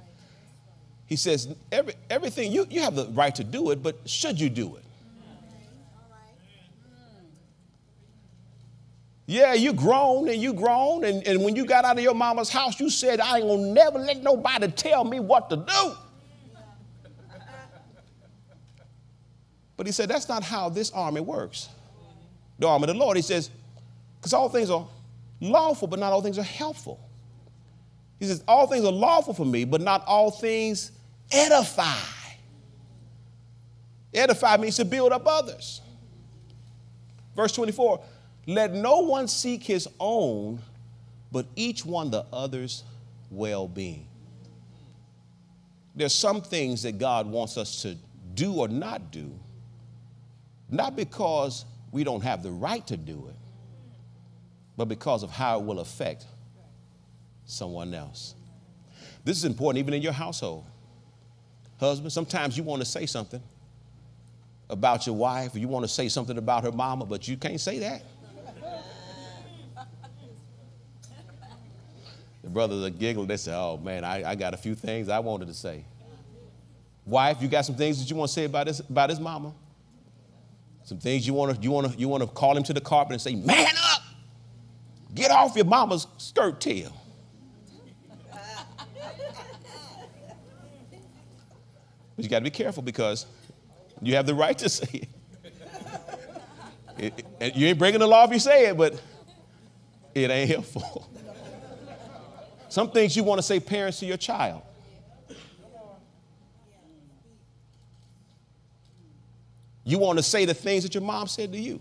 he 1.07 1.17
says, 1.17 1.55
Every, 1.71 1.95
everything, 2.11 2.53
you, 2.53 2.67
you 2.71 2.81
have 2.81 2.95
the 2.95 3.07
right 3.09 3.35
to 3.35 3.45
do 3.45 3.71
it, 3.71 3.83
but 3.83 3.97
should 4.07 4.41
you 4.41 4.49
do 4.49 4.77
it? 4.77 4.85
Yeah, 9.27 9.55
you 9.55 9.73
grown 9.73 10.29
and 10.29 10.43
you 10.43 10.53
grown, 10.53 11.05
and, 11.05 11.27
and 11.27 11.43
when 11.45 11.55
you 11.55 11.65
got 11.65 11.85
out 11.85 11.97
of 11.97 12.03
your 12.03 12.15
mama's 12.15 12.49
house, 12.49 12.79
you 12.81 12.91
said, 12.91 13.21
I 13.21 13.39
ain't 13.39 13.47
gonna 13.47 13.69
never 13.69 13.99
let 13.99 14.23
nobody 14.23 14.69
tell 14.69 15.05
me 15.05 15.21
what 15.21 15.49
to 15.51 15.57
do. 15.57 15.95
But 19.77 19.87
he 19.87 19.93
said, 19.93 20.09
that's 20.09 20.29
not 20.29 20.43
how 20.43 20.69
this 20.69 20.91
army 20.91 21.21
works. 21.21 21.69
The 22.59 22.69
army 22.69 22.85
of 22.85 22.89
the 22.89 22.95
Lord. 22.95 23.17
He 23.17 23.23
says, 23.23 23.51
because 24.19 24.33
all 24.33 24.49
things 24.49 24.71
are 24.71 24.87
lawful, 25.41 25.89
but 25.89 25.99
not 25.99 26.13
all 26.13 26.23
things 26.23 26.39
are 26.39 26.43
helpful. 26.43 27.01
He 28.19 28.27
says, 28.27 28.45
all 28.47 28.67
things 28.67 28.85
are 28.85 28.93
lawful 28.93 29.35
for 29.35 29.45
me, 29.45 29.65
but 29.65 29.81
not 29.81 30.05
all 30.07 30.31
things 30.31 30.93
edify. 31.33 31.97
Edify 34.15 34.59
means 34.59 34.77
to 34.77 34.85
build 34.85 35.13
up 35.13 35.27
others. 35.27 35.81
Verse 37.35 37.53
24, 37.53 38.01
let 38.47 38.73
no 38.73 39.01
one 39.01 39.27
seek 39.27 39.65
his 39.65 39.89
own, 39.99 40.61
but 41.33 41.47
each 41.57 41.85
one 41.85 42.11
the 42.11 42.27
other's 42.33 42.85
well 43.31 43.67
being. 43.67 44.07
There's 45.95 46.15
some 46.15 46.43
things 46.43 46.83
that 46.83 46.99
God 46.99 47.27
wants 47.27 47.57
us 47.57 47.83
to 47.83 47.97
do 48.35 48.55
or 48.55 48.69
not 48.69 49.11
do, 49.11 49.33
not 50.73 50.97
because 50.97 51.67
we 51.93 52.03
don't 52.03 52.23
have 52.23 52.43
the 52.43 52.51
right 52.51 52.85
to 52.87 52.97
do 52.97 53.27
it, 53.29 53.37
but 54.77 54.87
because 54.87 55.23
of 55.23 55.31
how 55.31 55.61
it 55.61 55.65
will 55.65 55.81
affect 55.81 56.25
someone 57.45 57.93
else. 57.93 58.35
This 59.25 59.37
is 59.37 59.45
important 59.45 59.79
even 59.81 59.95
in 59.95 60.03
your 60.03 60.13
household. 60.13 60.65
Husband, 61.79 62.11
sometimes 62.11 62.57
you 62.57 62.63
want 62.63 62.81
to 62.81 62.87
say 62.87 63.05
something 63.07 63.43
about 64.71 65.07
your 65.07 65.15
wife, 65.15 65.55
or 65.55 65.59
you 65.59 65.69
want 65.69 65.85
to 65.85 65.89
say 65.89 66.09
something 66.09 66.39
about 66.39 66.65
her 66.65 66.73
mama, 66.73 67.05
but 67.05 67.29
you 67.29 67.37
can't 67.37 67.61
say 67.61 67.79
that. 67.81 68.03
the 72.43 72.49
brothers 72.49 72.83
are 72.83 72.91
giggling. 72.91 73.27
They 73.27 73.37
say, 73.37 73.53
Oh 73.53 73.77
man, 73.77 74.05
I, 74.05 74.31
I 74.31 74.35
got 74.35 74.55
a 74.55 74.57
few 74.57 74.75
things 74.75 75.11
I 75.11 75.19
wanted 75.19 75.49
to 75.49 75.55
say. 75.55 75.85
Wife, 77.05 77.43
you 77.43 77.49
got 77.49 77.67
some 77.67 77.75
things 77.75 77.99
that 78.01 78.09
you 78.09 78.17
want 78.17 78.29
to 78.29 78.33
say 78.33 78.45
about 78.45 78.67
this, 78.67 78.81
about 78.81 79.11
his 79.11 79.21
mama? 79.21 79.53
Some 80.85 80.99
things 80.99 81.27
you 81.27 81.35
want 81.35 81.57
to 81.57 81.63
you 81.63 81.71
want 81.71 81.93
to 81.93 81.99
you 81.99 82.09
want 82.09 82.23
to 82.23 82.27
call 82.27 82.57
him 82.57 82.63
to 82.65 82.73
the 82.73 82.81
carpet 82.81 83.13
and 83.13 83.21
say, 83.21 83.35
"Man 83.35 83.67
up! 83.67 84.03
Get 85.15 85.31
off 85.31 85.55
your 85.55 85.65
mama's 85.65 86.07
skirt 86.19 86.61
tail." 86.61 86.93
But 92.15 92.25
you 92.25 92.29
got 92.29 92.39
to 92.39 92.45
be 92.45 92.51
careful 92.51 92.83
because 92.83 93.27
you 94.03 94.17
have 94.17 94.27
the 94.27 94.35
right 94.35 94.59
to 94.59 94.69
say 94.69 94.89
it. 94.93 95.09
it, 96.99 97.27
it 97.41 97.57
you 97.57 97.69
ain't 97.69 97.79
breaking 97.79 98.01
the 98.01 98.07
law 98.07 98.25
if 98.25 98.33
you 98.33 98.39
say 98.39 98.67
it, 98.67 98.77
but 98.77 99.01
it 100.15 100.31
ain't 100.31 100.51
helpful. 100.51 101.09
Some 102.69 102.91
things 102.91 103.17
you 103.17 103.25
want 103.25 103.39
to 103.39 103.43
say, 103.43 103.61
parents, 103.61 103.99
to 104.01 104.07
your 104.07 104.17
child. 104.17 104.63
You 109.85 109.99
want 109.99 110.19
to 110.19 110.23
say 110.23 110.45
the 110.45 110.55
things 110.55 110.85
that 110.85 110.95
your 110.95 111.03
mom 111.03 111.27
said 111.27 111.53
to 111.53 111.59
you. 111.59 111.81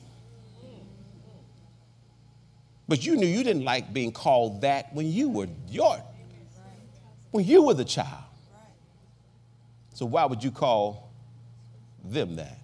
But 2.87 3.05
you 3.05 3.15
knew 3.15 3.27
you 3.27 3.43
didn't 3.43 3.63
like 3.63 3.93
being 3.93 4.11
called 4.11 4.61
that 4.61 4.93
when 4.93 5.11
you 5.11 5.29
were 5.29 5.47
your 5.69 6.03
when 7.31 7.45
you 7.45 7.63
were 7.63 7.73
the 7.73 7.85
child. 7.85 8.23
So 9.93 10.05
why 10.05 10.25
would 10.25 10.43
you 10.43 10.51
call 10.51 11.11
them 12.03 12.35
that? 12.35 12.57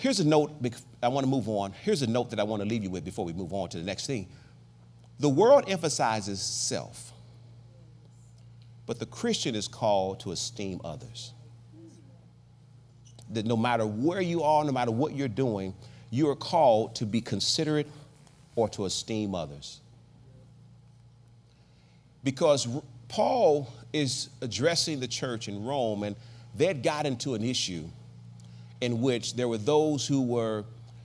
Here's 0.00 0.20
a 0.20 0.24
note, 0.24 0.52
I 1.02 1.08
want 1.08 1.24
to 1.24 1.30
move 1.30 1.48
on. 1.48 1.72
Here's 1.82 2.02
a 2.02 2.06
note 2.06 2.30
that 2.30 2.40
I 2.40 2.42
want 2.42 2.62
to 2.62 2.68
leave 2.68 2.82
you 2.82 2.90
with 2.90 3.04
before 3.04 3.24
we 3.24 3.32
move 3.32 3.52
on 3.52 3.68
to 3.70 3.78
the 3.78 3.84
next 3.84 4.06
thing. 4.06 4.28
The 5.20 5.28
world 5.28 5.64
emphasizes 5.68 6.40
self, 6.40 7.11
but 8.86 8.98
the 8.98 9.06
Christian 9.06 9.54
is 9.54 9.68
called 9.68 10.20
to 10.20 10.32
esteem 10.32 10.80
others. 10.84 11.32
That 13.30 13.46
no 13.46 13.56
matter 13.56 13.86
where 13.86 14.20
you 14.20 14.42
are, 14.42 14.64
no 14.64 14.72
matter 14.72 14.90
what 14.90 15.14
you're 15.14 15.28
doing, 15.28 15.74
you 16.10 16.28
are 16.28 16.36
called 16.36 16.94
to 16.96 17.06
be 17.06 17.20
considerate 17.20 17.88
or 18.56 18.68
to 18.70 18.84
esteem 18.84 19.34
others. 19.34 19.80
Because 22.24 22.68
Paul 23.08 23.72
is 23.92 24.28
addressing 24.40 25.00
the 25.00 25.08
church 25.08 25.48
in 25.48 25.64
Rome, 25.64 26.02
and 26.02 26.16
they 26.54 26.66
had 26.66 26.82
got 26.82 27.06
into 27.06 27.34
an 27.34 27.42
issue 27.42 27.84
in 28.80 29.00
which 29.00 29.34
there 29.34 29.48
were 29.48 29.58
those 29.58 30.06
who 30.06 30.22
were 30.22 30.64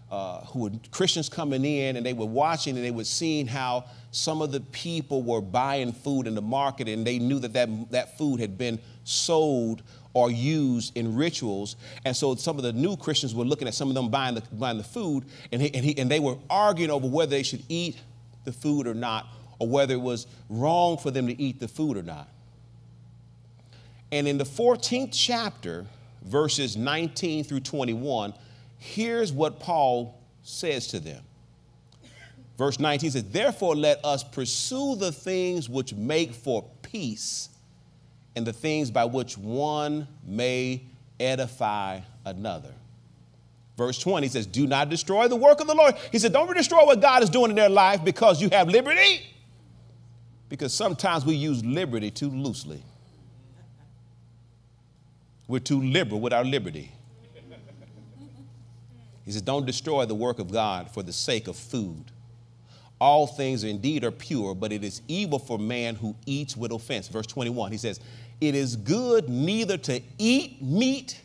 uh, 0.09 0.41
who 0.45 0.59
were 0.59 0.71
Christians 0.91 1.29
coming 1.29 1.65
in, 1.65 1.97
and 1.97 2.05
they 2.05 2.13
were 2.13 2.25
watching 2.25 2.75
and 2.75 2.85
they 2.85 2.91
were 2.91 3.03
seeing 3.03 3.47
how 3.47 3.85
some 4.11 4.41
of 4.41 4.51
the 4.51 4.61
people 4.61 5.21
were 5.21 5.41
buying 5.41 5.91
food 5.91 6.27
in 6.27 6.35
the 6.35 6.41
market, 6.41 6.87
and 6.87 7.05
they 7.05 7.19
knew 7.19 7.39
that 7.39 7.53
that, 7.53 7.69
that 7.91 8.17
food 8.17 8.39
had 8.39 8.57
been 8.57 8.79
sold 9.03 9.83
or 10.13 10.31
used 10.31 10.95
in 10.97 11.15
rituals. 11.15 11.75
And 12.05 12.15
so 12.15 12.35
some 12.35 12.57
of 12.57 12.63
the 12.63 12.73
new 12.73 12.95
Christians 12.95 13.35
were 13.35 13.45
looking 13.45 13.67
at 13.67 13.73
some 13.73 13.89
of 13.89 13.95
them 13.95 14.09
buying 14.09 14.35
the, 14.35 14.41
buying 14.53 14.77
the 14.77 14.83
food, 14.83 15.25
and, 15.51 15.61
he, 15.61 15.73
and, 15.73 15.85
he, 15.85 15.97
and 15.97 16.09
they 16.09 16.19
were 16.19 16.37
arguing 16.49 16.89
over 16.89 17.07
whether 17.07 17.31
they 17.31 17.43
should 17.43 17.63
eat 17.69 17.99
the 18.45 18.51
food 18.51 18.87
or 18.87 18.93
not 18.93 19.27
or 19.59 19.67
whether 19.67 19.93
it 19.93 20.01
was 20.01 20.27
wrong 20.49 20.97
for 20.97 21.11
them 21.11 21.27
to 21.27 21.41
eat 21.41 21.59
the 21.59 21.67
food 21.67 21.97
or 21.97 22.03
not. 22.03 22.29
And 24.11 24.27
in 24.27 24.37
the 24.37 24.45
14th 24.45 25.09
chapter, 25.11 25.85
verses 26.23 26.77
19 26.77 27.43
through 27.43 27.61
21, 27.61 28.33
here's 28.77 29.31
what 29.31 29.59
Paul 29.59 30.19
says 30.43 30.87
to 30.87 30.99
them. 30.99 31.21
Verse 32.57 32.79
19 32.79 33.11
says, 33.11 33.23
Therefore, 33.23 33.75
let 33.75 34.03
us 34.03 34.23
pursue 34.23 34.95
the 34.95 35.11
things 35.11 35.69
which 35.69 35.93
make 35.93 36.33
for 36.33 36.65
peace 36.81 37.49
and 38.35 38.45
the 38.45 38.53
things 38.53 38.89
by 38.89 39.05
which 39.05 39.37
one 39.37 40.07
may 40.25 40.81
edify 41.19 41.99
another. 42.25 42.73
Verse 43.77 43.99
20 43.99 44.27
says, 44.27 44.47
Do 44.47 44.65
not 44.65 44.89
destroy 44.89 45.27
the 45.27 45.35
work 45.35 45.61
of 45.61 45.67
the 45.67 45.75
Lord. 45.75 45.95
He 46.11 46.17
said, 46.17 46.33
Don't 46.33 46.51
destroy 46.55 46.83
what 46.85 46.99
God 46.99 47.21
is 47.21 47.29
doing 47.29 47.51
in 47.51 47.55
their 47.55 47.69
life 47.69 48.03
because 48.03 48.41
you 48.41 48.49
have 48.49 48.69
liberty 48.69 49.21
because 50.49 50.73
sometimes 50.73 51.25
we 51.25 51.35
use 51.35 51.63
liberty 51.63 52.09
too 52.09 52.29
loosely. 52.29 52.81
We're 55.47 55.59
too 55.59 55.81
liberal 55.81 56.19
with 56.19 56.33
our 56.33 56.43
liberty. 56.43 56.91
He 59.27 59.33
says, 59.33 59.41
Don't 59.41 59.65
destroy 59.65 60.05
the 60.05 60.15
work 60.15 60.39
of 60.39 60.51
God 60.51 60.89
for 60.89 61.03
the 61.03 61.11
sake 61.11 61.49
of 61.49 61.57
food. 61.57 62.05
All 62.99 63.27
things 63.27 63.65
indeed 63.65 64.05
are 64.05 64.11
pure, 64.11 64.55
but 64.55 64.71
it 64.71 64.85
is 64.85 65.01
evil 65.09 65.37
for 65.37 65.59
man 65.59 65.95
who 65.95 66.15
eats 66.25 66.55
with 66.55 66.71
offense. 66.71 67.09
Verse 67.09 67.27
21, 67.27 67.73
he 67.73 67.77
says, 67.77 67.99
It 68.39 68.55
is 68.55 68.77
good 68.77 69.27
neither 69.27 69.77
to 69.79 70.01
eat 70.17 70.61
meat, 70.61 71.19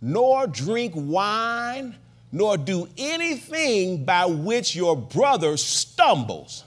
nor 0.00 0.46
drink 0.46 0.94
wine, 0.96 1.94
nor 2.32 2.56
do 2.56 2.88
anything 2.96 4.06
by 4.06 4.24
which 4.24 4.74
your 4.74 4.96
brother 4.96 5.58
stumbles. 5.58 6.64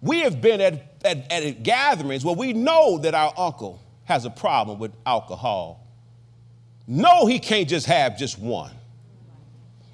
We 0.00 0.20
have 0.20 0.40
been 0.40 0.60
at, 0.60 0.94
at, 1.04 1.32
at 1.32 1.64
gatherings 1.64 2.24
where 2.24 2.36
we 2.36 2.52
know 2.52 2.98
that 2.98 3.12
our 3.12 3.34
uncle 3.36 3.82
has 4.04 4.24
a 4.24 4.30
problem 4.30 4.78
with 4.78 4.92
alcohol. 5.04 5.87
No, 6.90 7.26
he 7.26 7.38
can't 7.38 7.68
just 7.68 7.86
have 7.86 8.16
just 8.16 8.38
one. 8.38 8.72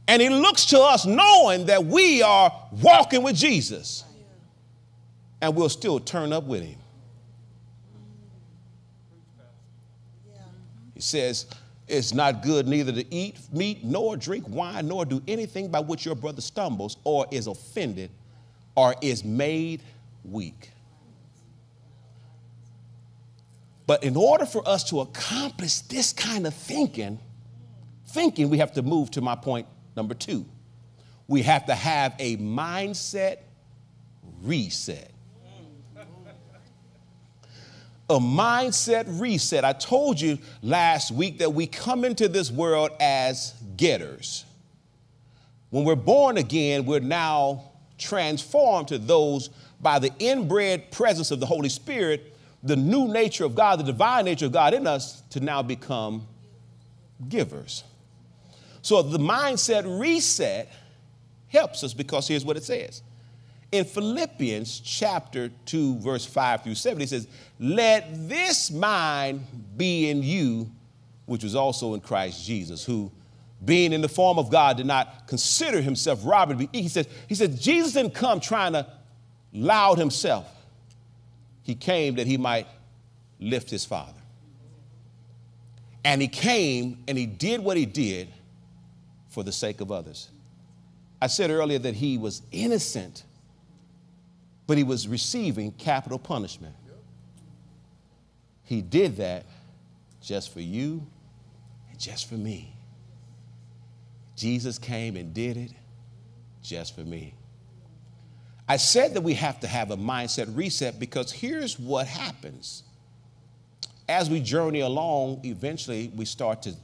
And 0.07 0.23
he 0.23 0.29
looks 0.29 0.67
to 0.67 0.81
us 0.81 1.05
knowing 1.05 1.67
that 1.67 1.85
we 1.85 2.23
are 2.23 2.53
walking 2.81 3.25
with 3.25 3.35
Jesus. 3.35 4.05
And 5.41 5.57
we'll 5.57 5.69
still 5.69 5.99
turn 5.99 6.33
up 6.33 6.45
with 6.45 6.63
him. 6.63 6.79
He 10.95 11.01
says, 11.01 11.47
It's 11.89 12.15
not 12.15 12.43
good 12.43 12.69
neither 12.69 12.93
to 12.93 13.13
eat 13.13 13.39
meat, 13.53 13.83
nor 13.83 14.17
drink 14.17 14.45
wine, 14.49 14.87
nor 14.87 15.05
do 15.05 15.21
anything 15.27 15.69
by 15.69 15.81
which 15.81 16.07
your 16.07 16.15
brother 16.15 16.41
stumbles, 16.41 16.99
or 17.03 17.27
is 17.33 17.49
offended, 17.49 18.11
or 18.77 18.95
is 19.03 19.25
made 19.25 19.83
weak. 20.25 20.71
But 23.87 24.03
in 24.03 24.17
order 24.17 24.47
for 24.47 24.67
us 24.67 24.85
to 24.85 25.01
accomplish 25.01 25.81
this 25.81 26.13
kind 26.13 26.47
of 26.47 26.55
thinking, 26.55 27.19
thinking, 28.09 28.49
we 28.49 28.59
have 28.59 28.73
to 28.73 28.83
move 28.83 29.11
to 29.13 29.21
my 29.21 29.35
point 29.35 29.67
number 29.97 30.15
two. 30.15 30.47
We 31.29 31.43
have 31.43 31.67
to 31.67 31.75
have 31.75 32.15
a 32.19 32.37
mindset 32.39 33.39
reset. 34.43 35.11
A 38.11 38.19
mindset 38.19 39.05
reset. 39.21 39.65
I 39.65 39.73
told 39.73 40.21
you 40.21 40.39
last 40.63 41.11
week 41.11 41.39
that 41.39 41.55
we 41.55 41.67
come 41.67 42.05
into 42.05 42.29
this 42.29 42.51
world 42.51 42.91
as 43.01 43.55
getters. 43.77 44.45
When 45.71 45.85
we're 45.85 45.95
born 45.95 46.37
again, 46.37 46.85
we're 46.85 47.01
now 47.01 47.73
transformed 47.97 48.89
to 48.89 48.99
those 48.99 49.49
by 49.81 49.99
the 49.99 50.11
inbred 50.19 50.91
presence 50.91 51.31
of 51.31 51.41
the 51.41 51.47
Holy 51.47 51.71
Spirit, 51.71 52.34
the 52.65 52.77
new 52.77 53.07
nature 53.07 53.45
of 53.45 53.55
God, 53.55 53.79
the 53.79 53.85
divine 53.85 54.25
nature 54.25 54.47
of 54.47 54.53
God 54.53 54.75
in 54.75 54.87
us, 54.87 55.23
to 55.31 55.41
now 55.41 55.63
become 55.63 56.27
givers. 57.29 57.85
So 58.81 59.01
the 59.03 59.19
mindset 59.19 60.01
reset 60.01 60.73
helps 61.49 61.85
us 61.85 61.95
because 61.95 62.27
here's 62.27 62.45
what 62.45 62.57
it 62.57 62.65
says. 62.65 63.03
In 63.71 63.85
Philippians 63.85 64.81
chapter 64.81 65.51
2, 65.67 65.99
verse 65.99 66.25
5 66.25 66.65
through 66.65 66.75
7, 66.75 67.03
it 67.03 67.09
says, 67.09 67.29
Let 67.59 68.29
this 68.29 68.71
mind 68.71 69.45
be 69.77 70.09
in 70.09 70.23
you, 70.23 70.71
which 71.27 71.43
was 71.43 71.55
also 71.55 71.95
in 71.95 72.01
Christ 72.01 72.47
Jesus, 72.47 72.85
who 72.85 73.11
being 73.65 73.93
in 73.93 74.01
the 74.01 74.09
form 74.09 74.39
of 74.39 74.51
God 74.51 74.77
did 74.77 74.87
not 74.87 75.27
consider 75.27 75.81
himself 75.81 76.21
robbery. 76.25 76.69
He 76.73 76.89
says, 76.89 77.09
he 77.29 77.35
said, 77.35 77.59
Jesus 77.61 77.93
didn't 77.93 78.15
come 78.15 78.41
trying 78.41 78.73
to 78.75 78.87
loud 79.53 79.99
himself. 79.99 80.47
He 81.65 81.75
came 81.75 82.17
that 82.17 82.27
he 82.27 82.37
might 82.37 82.69
lift 83.41 83.71
his 83.71 83.85
father. 83.85 84.21
And 86.05 86.21
he 86.21 86.29
came 86.29 87.03
and 87.09 87.19
he 87.19 87.27
did 87.27 87.61
what 87.61 87.77
he 87.77 87.87
did 87.87 88.29
for 89.31 89.43
the 89.43 89.53
sake 89.53 89.81
of 89.81 89.91
others. 89.91 90.29
I 91.21 91.27
said 91.27 91.51
earlier 91.51 91.79
that 91.79 91.95
he 91.95 92.19
was 92.19 92.43
innocent, 92.53 93.25
but 94.67 94.77
he 94.77 94.85
was 94.85 95.09
receiving 95.09 95.73
capital 95.73 96.19
punishment. 96.19 96.75
He 98.63 98.83
did 98.83 99.17
that 99.17 99.47
just 100.21 100.53
for 100.53 100.61
you 100.61 101.07
and 101.91 101.99
just 101.99 102.29
for 102.29 102.35
me. 102.35 102.77
Jesus 104.37 104.79
came 104.79 105.17
and 105.17 105.33
did 105.33 105.57
it 105.57 105.71
just 106.63 106.95
for 106.95 107.03
me. 107.03 107.35
I 108.69 108.79
said 108.79 109.15
that 109.15 109.21
we 109.21 109.35
have 109.35 109.61
to 109.61 109.67
have 109.67 109.91
a 109.91 109.97
mindset 109.97 110.55
reset 110.57 110.99
because 110.99 111.31
here's 111.31 111.79
what 111.79 112.07
happens. 112.07 112.83
As 114.09 114.31
we 114.31 114.41
journey 114.41 114.81
along, 114.81 115.43
eventually 115.45 116.11
we 116.15 116.25
start 116.25 116.63
to 116.63 116.75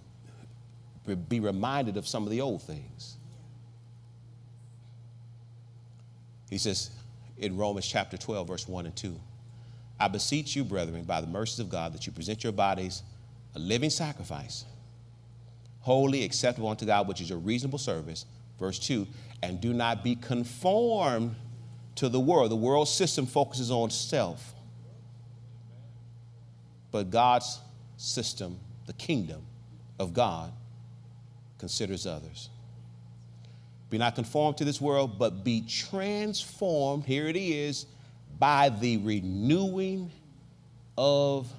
be 1.28 1.40
reminded 1.40 1.96
of 1.96 2.06
some 2.06 2.24
of 2.24 2.30
the 2.30 2.40
old 2.40 2.62
things. 2.62 3.16
He 6.50 6.58
says 6.58 6.90
in 7.38 7.56
Romans 7.56 7.86
chapter 7.86 8.16
12, 8.16 8.48
verse 8.48 8.68
1 8.68 8.86
and 8.86 8.96
2 8.96 9.18
I 9.98 10.08
beseech 10.08 10.56
you, 10.56 10.64
brethren, 10.64 11.04
by 11.04 11.20
the 11.20 11.26
mercies 11.26 11.60
of 11.60 11.68
God, 11.68 11.92
that 11.92 12.06
you 12.06 12.12
present 12.12 12.42
your 12.42 12.54
bodies 12.54 13.02
a 13.54 13.58
living 13.58 13.90
sacrifice, 13.90 14.64
holy, 15.80 16.24
acceptable 16.24 16.68
unto 16.68 16.86
God, 16.86 17.06
which 17.06 17.20
is 17.20 17.28
your 17.28 17.38
reasonable 17.38 17.78
service. 17.78 18.24
Verse 18.58 18.78
2 18.78 19.06
And 19.42 19.60
do 19.60 19.72
not 19.72 20.02
be 20.02 20.14
conformed 20.16 21.34
to 22.00 22.08
the 22.08 22.18
world. 22.18 22.50
The 22.50 22.56
world 22.56 22.88
system 22.88 23.26
focuses 23.26 23.70
on 23.70 23.90
self, 23.90 24.54
but 26.90 27.10
God's 27.10 27.60
system, 27.98 28.58
the 28.86 28.94
kingdom 28.94 29.42
of 29.98 30.14
God, 30.14 30.50
considers 31.58 32.06
others. 32.06 32.48
Be 33.90 33.98
not 33.98 34.14
conformed 34.14 34.56
to 34.58 34.64
this 34.64 34.80
world, 34.80 35.18
but 35.18 35.44
be 35.44 35.60
transformed, 35.60 37.04
here 37.04 37.28
it 37.28 37.36
is, 37.36 37.84
by 38.38 38.70
the 38.70 38.96
renewing 38.96 40.10
of 40.96 41.52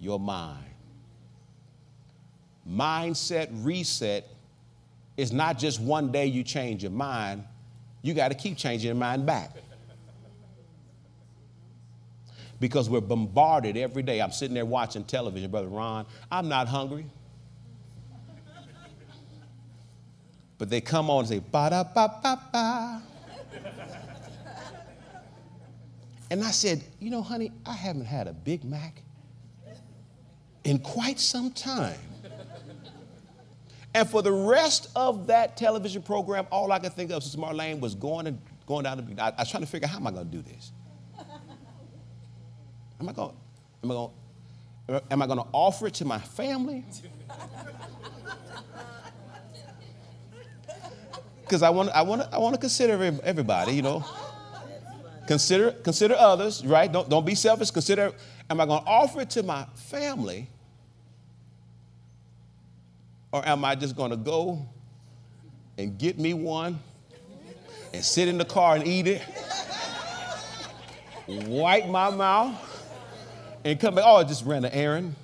your 0.00 0.18
mind. 0.18 0.64
Mindset 2.68 3.48
reset 3.64 4.26
is 5.16 5.30
not 5.30 5.56
just 5.56 5.80
one 5.80 6.10
day 6.10 6.26
you 6.26 6.42
change 6.42 6.82
your 6.82 6.90
mind, 6.90 7.44
you 8.02 8.12
got 8.12 8.28
to 8.28 8.34
keep 8.34 8.56
changing 8.56 8.88
your 8.88 8.96
mind 8.96 9.24
back 9.24 9.52
because 12.60 12.90
we're 12.90 13.00
bombarded 13.00 13.76
every 13.76 14.02
day. 14.02 14.20
I'm 14.20 14.32
sitting 14.32 14.54
there 14.54 14.66
watching 14.66 15.04
television, 15.04 15.50
Brother 15.50 15.68
Ron. 15.68 16.06
I'm 16.30 16.48
not 16.48 16.68
hungry. 16.68 17.06
But 20.58 20.70
they 20.70 20.80
come 20.80 21.08
on 21.08 21.20
and 21.20 21.28
say, 21.28 21.38
ba 21.38 21.70
da 21.70 21.84
ba 21.84 22.18
ba 22.22 22.40
ba. 22.52 23.02
And 26.30 26.44
I 26.44 26.50
said, 26.50 26.84
You 27.00 27.10
know, 27.10 27.22
honey, 27.22 27.52
I 27.64 27.74
haven't 27.74 28.04
had 28.04 28.26
a 28.26 28.32
Big 28.32 28.64
Mac 28.64 29.02
in 30.64 30.78
quite 30.78 31.18
some 31.18 31.50
time. 31.50 31.98
And 33.94 34.08
for 34.08 34.20
the 34.20 34.32
rest 34.32 34.90
of 34.94 35.26
that 35.28 35.56
television 35.56 36.02
program, 36.02 36.46
all 36.52 36.70
I 36.72 36.78
could 36.78 36.92
think 36.92 37.10
of, 37.10 37.22
Sister 37.22 37.38
Marlene, 37.38 37.80
was 37.80 37.94
going 37.94 38.26
and 38.26 38.38
going 38.66 38.84
down. 38.84 39.16
I, 39.18 39.30
I 39.30 39.34
was 39.38 39.50
trying 39.50 39.62
to 39.62 39.68
figure 39.68 39.86
out 39.86 39.92
how 39.92 39.96
am 39.98 40.06
I 40.06 40.10
going 40.10 40.30
to 40.30 40.36
do 40.36 40.42
this. 40.42 40.72
Am 43.00 43.08
I 43.08 43.12
going? 43.12 43.36
Am 43.82 43.90
I 43.90 43.94
going? 43.94 44.10
Am 45.10 45.22
I 45.22 45.26
going 45.26 45.38
to 45.38 45.46
offer 45.52 45.86
it 45.86 45.94
to 45.94 46.04
my 46.04 46.18
family? 46.18 46.84
Because 51.42 51.62
I 51.62 51.70
want, 51.70 51.90
I 51.90 52.02
want, 52.02 52.22
I 52.32 52.38
want 52.38 52.54
to 52.54 52.60
consider 52.60 53.18
everybody, 53.22 53.72
you 53.72 53.82
know. 53.82 54.04
Consider, 55.26 55.72
consider 55.72 56.14
others, 56.14 56.64
right? 56.64 56.90
Don't, 56.90 57.08
don't 57.08 57.24
be 57.24 57.34
selfish. 57.34 57.70
Consider, 57.70 58.12
am 58.48 58.60
I 58.60 58.66
going 58.66 58.82
to 58.82 58.88
offer 58.88 59.20
it 59.20 59.30
to 59.30 59.42
my 59.42 59.66
family? 59.74 60.48
Or 63.30 63.46
am 63.46 63.64
I 63.64 63.74
just 63.74 63.94
going 63.94 64.10
to 64.10 64.16
go 64.16 64.66
and 65.76 65.98
get 65.98 66.18
me 66.18 66.32
one 66.32 66.78
and 67.92 68.02
sit 68.02 68.28
in 68.28 68.38
the 68.38 68.44
car 68.44 68.76
and 68.76 68.86
eat 68.86 69.06
it, 69.06 69.22
wipe 71.26 71.86
my 71.86 72.10
mouth, 72.10 72.67
and 73.68 73.78
come 73.78 73.94
back. 73.94 74.04
Oh, 74.06 74.16
I 74.16 74.24
just 74.24 74.46
ran 74.46 74.64
an 74.64 74.72
errand. 74.72 75.14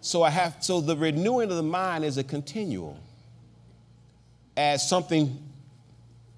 So 0.00 0.22
I 0.22 0.30
have 0.30 0.56
so 0.60 0.80
the 0.80 0.96
renewing 0.96 1.50
of 1.50 1.56
the 1.56 1.62
mind 1.62 2.04
is 2.04 2.18
a 2.18 2.24
continual. 2.24 2.98
As 4.56 4.88
something 4.88 5.38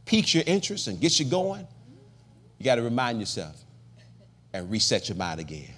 piques 0.05 0.35
your 0.35 0.45
interest 0.47 0.89
and 0.89 1.01
gets 1.01 1.19
you 1.19 1.27
going, 1.27 1.67
you 2.59 2.65
got 2.65 2.77
to 2.77 2.83
remind 2.83 3.21
yourself 3.21 3.57
and 4.53 4.71
reset 4.71 5.09
your 5.09 5.17
mind 5.17 5.41
again. 5.41 5.73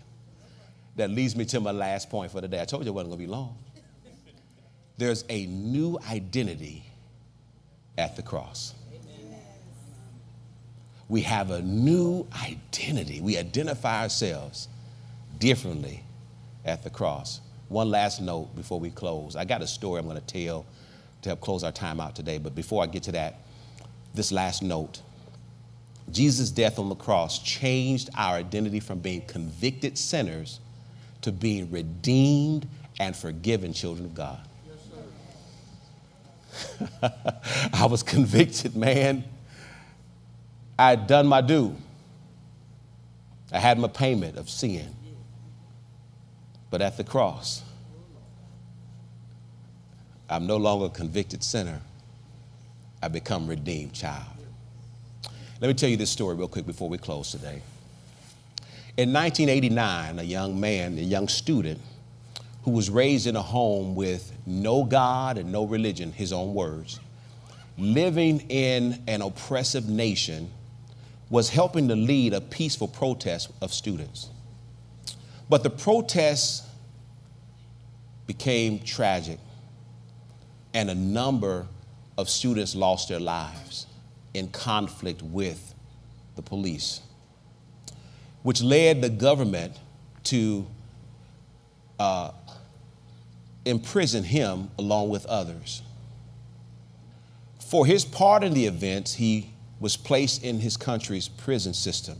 That 0.96 1.10
leads 1.10 1.36
me 1.36 1.44
to 1.46 1.60
my 1.60 1.70
last 1.70 2.10
point 2.10 2.32
for 2.32 2.40
the 2.40 2.48
day. 2.48 2.60
I 2.60 2.64
told 2.64 2.84
you 2.84 2.90
it 2.90 2.94
wasn't 2.94 3.10
going 3.10 3.20
to 3.20 3.26
be 3.26 3.30
long. 3.30 3.56
There's 4.98 5.24
a 5.28 5.46
new 5.46 5.98
identity 6.10 6.84
at 7.96 8.16
the 8.16 8.22
cross 8.22 8.74
we 11.08 11.22
have 11.22 11.50
a 11.50 11.60
new 11.62 12.26
identity. 12.42 13.20
We 13.20 13.36
identify 13.36 14.02
ourselves 14.02 14.68
differently 15.38 16.04
at 16.64 16.82
the 16.84 16.90
cross. 16.90 17.40
One 17.68 17.90
last 17.90 18.20
note 18.20 18.54
before 18.54 18.78
we 18.78 18.90
close. 18.90 19.36
I 19.36 19.44
got 19.44 19.62
a 19.62 19.66
story 19.66 19.98
I'm 20.00 20.06
going 20.06 20.20
to 20.20 20.26
tell 20.26 20.64
to 21.22 21.28
help 21.30 21.40
close 21.40 21.64
our 21.64 21.72
time 21.72 22.00
out 22.00 22.14
today, 22.16 22.38
but 22.38 22.54
before 22.54 22.82
I 22.82 22.86
get 22.86 23.04
to 23.04 23.12
that, 23.12 23.40
this 24.14 24.32
last 24.32 24.62
note. 24.62 25.00
Jesus' 26.10 26.50
death 26.50 26.78
on 26.78 26.88
the 26.88 26.94
cross 26.94 27.38
changed 27.38 28.10
our 28.16 28.34
identity 28.34 28.80
from 28.80 28.98
being 28.98 29.22
convicted 29.22 29.96
sinners 29.96 30.60
to 31.22 31.32
being 31.32 31.70
redeemed 31.70 32.68
and 32.98 33.16
forgiven 33.16 33.72
children 33.72 34.06
of 34.06 34.14
God. 34.14 34.40
Yes, 37.00 37.10
I 37.72 37.86
was 37.86 38.02
convicted, 38.02 38.76
man. 38.76 39.24
I 40.78 40.90
had 40.90 41.06
done 41.06 41.26
my 41.26 41.40
due. 41.40 41.76
I 43.52 43.58
had 43.58 43.78
my 43.78 43.88
payment 43.88 44.36
of 44.36 44.48
sin. 44.48 44.94
But 46.70 46.80
at 46.80 46.96
the 46.96 47.04
cross, 47.04 47.62
I'm 50.28 50.46
no 50.46 50.56
longer 50.56 50.86
a 50.86 50.90
convicted 50.90 51.44
sinner. 51.44 51.80
I 53.02 53.08
become 53.08 53.46
redeemed 53.46 53.92
child. 53.92 54.26
Let 55.60 55.68
me 55.68 55.74
tell 55.74 55.90
you 55.90 55.96
this 55.96 56.10
story 56.10 56.34
real 56.34 56.48
quick 56.48 56.66
before 56.66 56.88
we 56.88 56.96
close 56.98 57.30
today. 57.30 57.62
In 58.96 59.12
1989, 59.12 60.18
a 60.18 60.22
young 60.22 60.58
man, 60.58 60.98
a 60.98 61.02
young 61.02 61.28
student, 61.28 61.80
who 62.64 62.70
was 62.70 62.88
raised 62.90 63.26
in 63.26 63.36
a 63.36 63.42
home 63.42 63.94
with 63.94 64.32
no 64.46 64.84
God 64.84 65.36
and 65.36 65.52
no 65.52 65.64
religion, 65.64 66.12
his 66.12 66.32
own 66.32 66.54
words, 66.54 67.00
living 67.76 68.40
in 68.48 69.02
an 69.06 69.20
oppressive 69.20 69.88
nation 69.88 70.50
was 71.32 71.48
helping 71.48 71.88
to 71.88 71.96
lead 71.96 72.34
a 72.34 72.42
peaceful 72.42 72.86
protest 72.86 73.50
of 73.62 73.72
students. 73.72 74.28
But 75.48 75.62
the 75.62 75.70
protests 75.70 76.68
became 78.26 78.80
tragic, 78.80 79.38
and 80.74 80.90
a 80.90 80.94
number 80.94 81.66
of 82.18 82.28
students 82.28 82.74
lost 82.74 83.08
their 83.08 83.18
lives 83.18 83.86
in 84.34 84.48
conflict 84.48 85.22
with 85.22 85.74
the 86.36 86.42
police, 86.42 87.00
which 88.42 88.60
led 88.60 89.00
the 89.00 89.08
government 89.08 89.74
to 90.24 90.66
uh, 91.98 92.30
imprison 93.64 94.22
him 94.22 94.70
along 94.78 95.08
with 95.08 95.24
others. 95.24 95.80
For 97.58 97.86
his 97.86 98.04
part 98.04 98.44
in 98.44 98.52
the 98.52 98.66
events, 98.66 99.14
he 99.14 99.51
was 99.82 99.96
placed 99.96 100.44
in 100.44 100.60
his 100.60 100.76
country's 100.76 101.26
prison 101.26 101.74
system. 101.74 102.16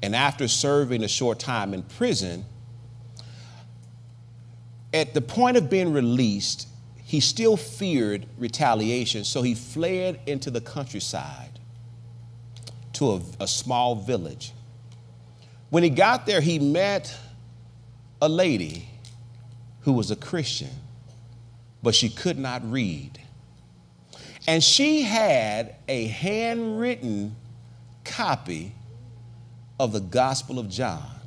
And 0.00 0.14
after 0.14 0.46
serving 0.46 1.02
a 1.02 1.08
short 1.08 1.40
time 1.40 1.74
in 1.74 1.82
prison, 1.82 2.44
at 4.94 5.14
the 5.14 5.20
point 5.20 5.56
of 5.56 5.68
being 5.68 5.92
released, 5.92 6.68
he 7.02 7.18
still 7.18 7.56
feared 7.56 8.26
retaliation, 8.38 9.24
so 9.24 9.42
he 9.42 9.56
fled 9.56 10.20
into 10.26 10.50
the 10.50 10.60
countryside 10.60 11.58
to 12.92 13.12
a, 13.14 13.20
a 13.40 13.48
small 13.48 13.96
village. 13.96 14.52
When 15.70 15.82
he 15.82 15.90
got 15.90 16.24
there, 16.24 16.40
he 16.40 16.60
met 16.60 17.14
a 18.22 18.28
lady 18.28 18.88
who 19.80 19.92
was 19.92 20.12
a 20.12 20.16
Christian, 20.16 20.70
but 21.82 21.96
she 21.96 22.08
could 22.08 22.38
not 22.38 22.62
read. 22.70 23.18
And 24.46 24.62
she 24.62 25.02
had 25.02 25.76
a 25.88 26.06
handwritten 26.06 27.36
copy 28.04 28.72
of 29.78 29.92
the 29.92 30.00
Gospel 30.00 30.58
of 30.58 30.68
John. 30.68 31.18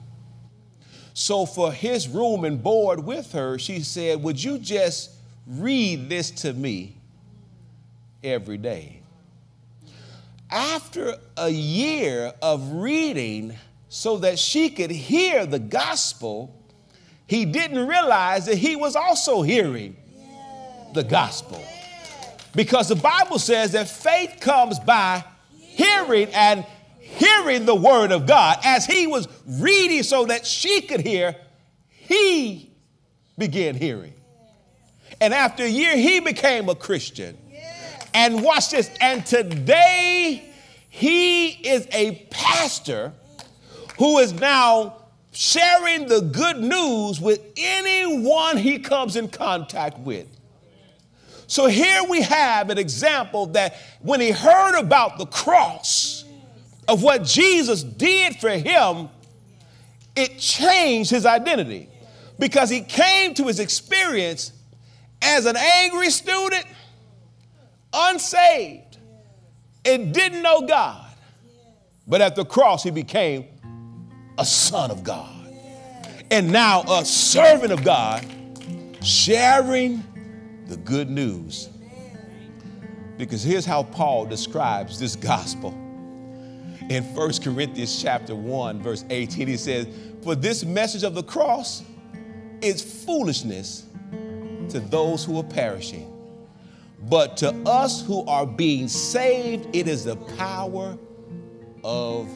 So, 1.13 1.45
for 1.45 1.71
his 1.71 2.07
room 2.07 2.45
and 2.45 2.63
board 2.63 3.03
with 3.03 3.33
her, 3.33 3.59
she 3.59 3.81
said, 3.81 4.23
Would 4.23 4.41
you 4.41 4.57
just 4.57 5.11
read 5.45 6.09
this 6.09 6.31
to 6.31 6.53
me 6.53 6.95
every 8.23 8.57
day? 8.57 9.01
After 10.49 11.15
a 11.37 11.49
year 11.49 12.33
of 12.41 12.73
reading 12.73 13.55
so 13.89 14.17
that 14.17 14.39
she 14.39 14.69
could 14.69 14.91
hear 14.91 15.45
the 15.45 15.59
gospel, 15.59 16.53
he 17.27 17.45
didn't 17.45 17.87
realize 17.87 18.45
that 18.45 18.57
he 18.57 18.75
was 18.75 18.95
also 18.95 19.41
hearing 19.41 19.95
the 20.93 21.03
gospel. 21.03 21.61
Because 22.53 22.89
the 22.89 22.95
Bible 22.95 23.39
says 23.39 23.71
that 23.73 23.89
faith 23.89 24.37
comes 24.39 24.79
by 24.79 25.23
hearing 25.57 26.27
and 26.33 26.65
hearing 26.99 27.65
the 27.65 27.75
word 27.75 28.11
of 28.11 28.25
God. 28.25 28.57
As 28.63 28.85
he 28.85 29.07
was 29.07 29.27
reading 29.47 30.03
so 30.03 30.25
that 30.25 30.45
she 30.45 30.81
could 30.81 31.01
hear, 31.01 31.35
he 31.89 32.71
began 33.37 33.75
hearing. 33.75 34.13
And 35.19 35.33
after 35.33 35.63
a 35.63 35.69
year, 35.69 35.95
he 35.95 36.19
became 36.19 36.67
a 36.69 36.75
Christian. 36.75 37.37
And 38.13 38.43
watch 38.43 38.71
this. 38.71 38.89
And 38.99 39.25
today, 39.25 40.43
he 40.89 41.47
is 41.49 41.87
a 41.91 42.27
pastor 42.29 43.13
who 43.97 44.17
is 44.17 44.33
now 44.33 44.97
sharing 45.31 46.07
the 46.07 46.21
good 46.21 46.59
news 46.59 47.21
with 47.21 47.39
anyone 47.55 48.57
he 48.57 48.79
comes 48.79 49.15
in 49.15 49.29
contact 49.29 49.99
with. 49.99 50.27
So 51.51 51.67
here 51.67 52.01
we 52.05 52.21
have 52.21 52.69
an 52.69 52.77
example 52.77 53.47
that 53.47 53.75
when 53.99 54.21
he 54.21 54.31
heard 54.31 54.79
about 54.79 55.17
the 55.17 55.25
cross, 55.25 56.23
of 56.87 57.03
what 57.03 57.25
Jesus 57.25 57.83
did 57.83 58.37
for 58.37 58.51
him, 58.51 59.09
it 60.15 60.39
changed 60.39 61.11
his 61.11 61.25
identity 61.25 61.89
because 62.39 62.69
he 62.69 62.79
came 62.79 63.33
to 63.33 63.47
his 63.47 63.59
experience 63.59 64.53
as 65.21 65.45
an 65.45 65.57
angry 65.57 66.09
student, 66.09 66.63
unsaved, 67.91 68.97
and 69.83 70.13
didn't 70.13 70.41
know 70.41 70.65
God. 70.65 71.05
But 72.07 72.21
at 72.21 72.37
the 72.37 72.45
cross, 72.45 72.81
he 72.81 72.91
became 72.91 73.45
a 74.37 74.45
son 74.45 74.89
of 74.89 75.03
God. 75.03 75.53
And 76.31 76.49
now 76.49 76.83
a 76.83 77.03
servant 77.03 77.73
of 77.73 77.83
God, 77.83 78.25
sharing 79.03 80.01
the 80.71 80.77
good 80.77 81.09
news. 81.09 81.67
Because 83.17 83.43
here's 83.43 83.65
how 83.65 83.83
Paul 83.83 84.25
describes 84.25 84.97
this 84.97 85.17
gospel. 85.17 85.71
In 86.89 87.03
1 87.13 87.31
Corinthians 87.43 88.01
chapter 88.01 88.33
1, 88.33 88.81
verse 88.81 89.03
18, 89.09 89.47
he 89.47 89.57
says, 89.57 89.87
For 90.23 90.33
this 90.33 90.63
message 90.63 91.03
of 91.03 91.13
the 91.13 91.23
cross 91.23 91.83
is 92.61 93.03
foolishness 93.05 93.85
to 94.69 94.79
those 94.79 95.25
who 95.25 95.37
are 95.39 95.43
perishing. 95.43 96.07
But 97.09 97.35
to 97.37 97.53
us 97.65 98.01
who 98.05 98.25
are 98.25 98.45
being 98.47 98.87
saved, 98.87 99.75
it 99.75 99.89
is 99.89 100.05
the 100.05 100.15
power 100.15 100.97
of 101.83 102.29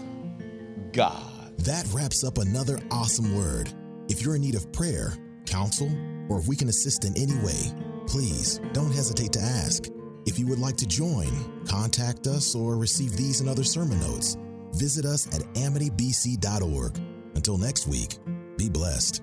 God. 0.91 1.57
That 1.59 1.87
wraps 1.93 2.23
up 2.23 2.37
another 2.37 2.79
awesome 2.91 3.35
word. 3.35 3.73
If 4.09 4.21
you're 4.21 4.35
in 4.35 4.41
need 4.41 4.55
of 4.55 4.71
prayer, 4.73 5.13
counsel, 5.45 5.89
or 6.29 6.39
if 6.39 6.47
we 6.47 6.55
can 6.55 6.69
assist 6.69 7.05
in 7.05 7.15
any 7.15 7.35
way, 7.43 7.71
please 8.07 8.59
don't 8.73 8.91
hesitate 8.91 9.33
to 9.33 9.41
ask. 9.41 9.87
If 10.25 10.39
you 10.39 10.47
would 10.47 10.59
like 10.59 10.77
to 10.77 10.87
join, 10.87 11.63
contact 11.67 12.27
us, 12.27 12.55
or 12.55 12.77
receive 12.77 13.15
these 13.15 13.41
and 13.41 13.49
other 13.49 13.63
sermon 13.63 13.99
notes, 13.99 14.37
visit 14.73 15.05
us 15.05 15.27
at 15.27 15.41
amitybc.org. 15.53 16.97
Until 17.35 17.57
next 17.57 17.87
week, 17.87 18.17
be 18.57 18.69
blessed. 18.69 19.21